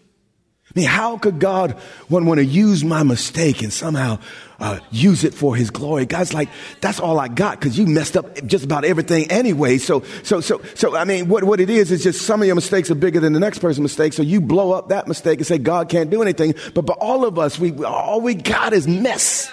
I 0.75 0.79
mean, 0.79 0.89
how 0.89 1.17
could 1.17 1.39
God 1.39 1.77
want, 2.09 2.25
want 2.25 2.39
to 2.39 2.45
use 2.45 2.83
my 2.83 3.03
mistake 3.03 3.61
and 3.61 3.71
somehow 3.71 4.17
uh, 4.59 4.79
use 4.91 5.23
it 5.23 5.33
for 5.33 5.55
His 5.55 5.69
glory? 5.69 6.05
God's 6.05 6.33
like, 6.33 6.49
that's 6.81 6.99
all 6.99 7.19
I 7.19 7.27
got 7.27 7.59
because 7.59 7.77
you 7.77 7.85
messed 7.85 8.17
up 8.17 8.43
just 8.45 8.65
about 8.65 8.83
everything 8.83 9.29
anyway. 9.29 9.77
So, 9.77 10.03
so, 10.23 10.41
so, 10.41 10.61
so, 10.73 10.95
I 10.95 11.05
mean, 11.05 11.27
what, 11.27 11.43
what 11.43 11.59
it 11.59 11.69
is 11.69 11.91
is 11.91 12.01
just 12.01 12.23
some 12.23 12.41
of 12.41 12.47
your 12.47 12.55
mistakes 12.55 12.89
are 12.89 12.95
bigger 12.95 13.19
than 13.19 13.33
the 13.33 13.39
next 13.39 13.59
person's 13.59 13.81
mistake. 13.83 14.13
So 14.13 14.23
you 14.23 14.41
blow 14.41 14.71
up 14.71 14.89
that 14.89 15.07
mistake 15.07 15.37
and 15.39 15.45
say 15.45 15.59
God 15.59 15.89
can't 15.89 16.09
do 16.09 16.21
anything. 16.23 16.55
But, 16.73 16.87
but 16.87 16.97
all 16.97 17.23
of 17.23 17.37
us, 17.37 17.59
we 17.59 17.83
all 17.83 18.19
we 18.21 18.33
got 18.33 18.73
is 18.73 18.87
mess 18.87 19.51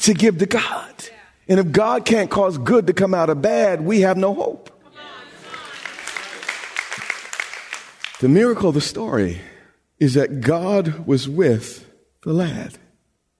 to 0.00 0.14
give 0.14 0.38
to 0.38 0.46
God. 0.46 0.94
And 1.48 1.58
if 1.58 1.72
God 1.72 2.04
can't 2.04 2.30
cause 2.30 2.58
good 2.58 2.86
to 2.88 2.92
come 2.92 3.14
out 3.14 3.30
of 3.30 3.42
bad, 3.42 3.80
we 3.80 4.02
have 4.02 4.16
no 4.16 4.34
hope. 4.34 4.57
The 8.20 8.28
miracle 8.28 8.68
of 8.68 8.74
the 8.74 8.80
story 8.80 9.40
is 10.00 10.14
that 10.14 10.40
God 10.40 11.06
was 11.06 11.28
with 11.28 11.88
the 12.22 12.32
lad. 12.32 12.76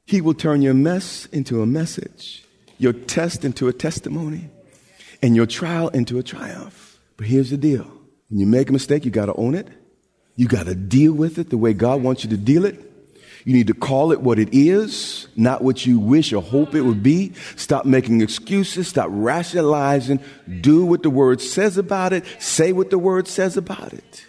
He 0.06 0.20
will 0.20 0.34
turn 0.34 0.62
your 0.62 0.74
mess 0.74 1.26
into 1.26 1.62
a 1.62 1.66
message, 1.66 2.44
your 2.78 2.92
test 2.92 3.44
into 3.44 3.66
a 3.66 3.72
testimony, 3.72 4.50
and 5.20 5.34
your 5.34 5.46
trial 5.46 5.88
into 5.88 6.18
a 6.18 6.22
triumph. 6.22 7.00
But 7.16 7.26
here's 7.26 7.50
the 7.50 7.56
deal 7.56 7.90
when 8.28 8.38
you 8.38 8.46
make 8.46 8.70
a 8.70 8.72
mistake, 8.72 9.04
you 9.04 9.10
got 9.10 9.26
to 9.26 9.34
own 9.34 9.54
it, 9.54 9.66
You 10.36 10.46
got 10.46 10.66
to 10.66 10.76
deal 10.76 11.12
with 11.12 11.38
it 11.38 11.50
the 11.50 11.58
way 11.58 11.72
God 11.72 12.00
wants 12.00 12.22
you 12.22 12.30
to 12.30 12.36
deal 12.36 12.64
it. 12.64 12.80
You 13.44 13.54
need 13.54 13.66
to 13.66 13.74
call 13.74 14.12
it 14.12 14.20
what 14.20 14.38
it 14.38 14.50
is, 14.52 15.26
not 15.34 15.64
what 15.64 15.84
you 15.84 15.98
wish 15.98 16.32
or 16.32 16.40
hope 16.40 16.76
it 16.76 16.82
would 16.82 17.02
be. 17.02 17.32
Stop 17.56 17.84
making 17.84 18.20
excuses. 18.20 18.86
Stop 18.86 19.08
rationalizing. 19.10 20.20
Do 20.60 20.84
what 20.84 21.02
the 21.02 21.10
word 21.10 21.40
says 21.40 21.76
about 21.78 22.12
it. 22.12 22.24
Say 22.38 22.72
what 22.72 22.90
the 22.90 22.98
word 22.98 23.26
says 23.26 23.56
about 23.56 23.92
it. 23.92 24.26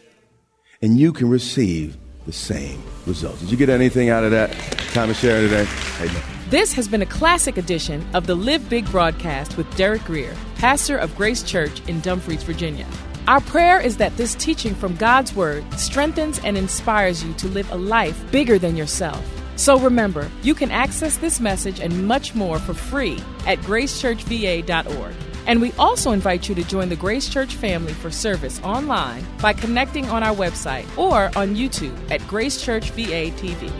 And 0.81 0.97
you 0.97 1.11
can 1.11 1.29
receive 1.29 1.97
the 2.25 2.31
same 2.31 2.81
results. 3.05 3.41
Did 3.41 3.51
you 3.51 3.57
get 3.57 3.69
anything 3.69 4.09
out 4.09 4.23
of 4.23 4.31
that 4.31 4.53
time 4.93 5.09
of 5.09 5.17
sharing 5.17 5.49
today? 5.49 5.67
Amen. 5.99 6.23
This 6.49 6.71
has 6.73 6.87
been 6.87 7.01
a 7.01 7.05
classic 7.05 7.57
edition 7.57 8.07
of 8.13 8.27
the 8.27 8.35
Live 8.35 8.69
Big 8.69 8.89
broadcast 8.89 9.57
with 9.57 9.73
Derek 9.75 10.03
Grier, 10.05 10.33
pastor 10.55 10.97
of 10.97 11.13
Grace 11.17 11.43
Church 11.43 11.85
in 11.89 11.99
Dumfries, 11.99 12.43
Virginia. 12.43 12.87
Our 13.27 13.41
prayer 13.41 13.81
is 13.81 13.97
that 13.97 14.15
this 14.15 14.35
teaching 14.35 14.73
from 14.73 14.95
God's 14.95 15.35
Word 15.35 15.65
strengthens 15.73 16.39
and 16.45 16.57
inspires 16.57 17.23
you 17.23 17.33
to 17.33 17.47
live 17.49 17.69
a 17.71 17.77
life 17.77 18.31
bigger 18.31 18.57
than 18.57 18.77
yourself. 18.77 19.23
So 19.57 19.77
remember, 19.77 20.31
you 20.43 20.55
can 20.55 20.71
access 20.71 21.17
this 21.17 21.41
message 21.41 21.81
and 21.81 22.07
much 22.07 22.33
more 22.33 22.57
for 22.57 22.73
free 22.73 23.19
at 23.45 23.59
gracechurchva.org. 23.59 25.13
And 25.47 25.61
we 25.61 25.71
also 25.73 26.11
invite 26.11 26.47
you 26.47 26.55
to 26.55 26.63
join 26.63 26.89
the 26.89 26.95
Grace 26.95 27.29
Church 27.29 27.55
family 27.55 27.93
for 27.93 28.11
service 28.11 28.61
online 28.63 29.25
by 29.41 29.53
connecting 29.53 30.07
on 30.09 30.23
our 30.23 30.35
website 30.35 30.85
or 30.97 31.25
on 31.35 31.55
YouTube 31.55 31.95
at 32.11 32.25
Grace 32.27 32.61
Church 32.61 32.91
VA 32.91 33.31
TV. 33.31 33.71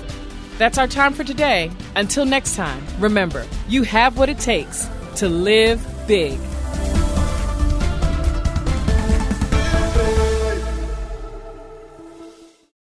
That's 0.58 0.78
our 0.78 0.88
time 0.88 1.14
for 1.14 1.24
today. 1.24 1.72
Until 1.96 2.26
next 2.26 2.56
time, 2.56 2.84
remember, 3.00 3.46
you 3.68 3.84
have 3.84 4.18
what 4.18 4.30
it 4.30 4.40
takes 4.40 4.90
to 5.16 5.30
live 5.30 5.86
big. 6.08 6.38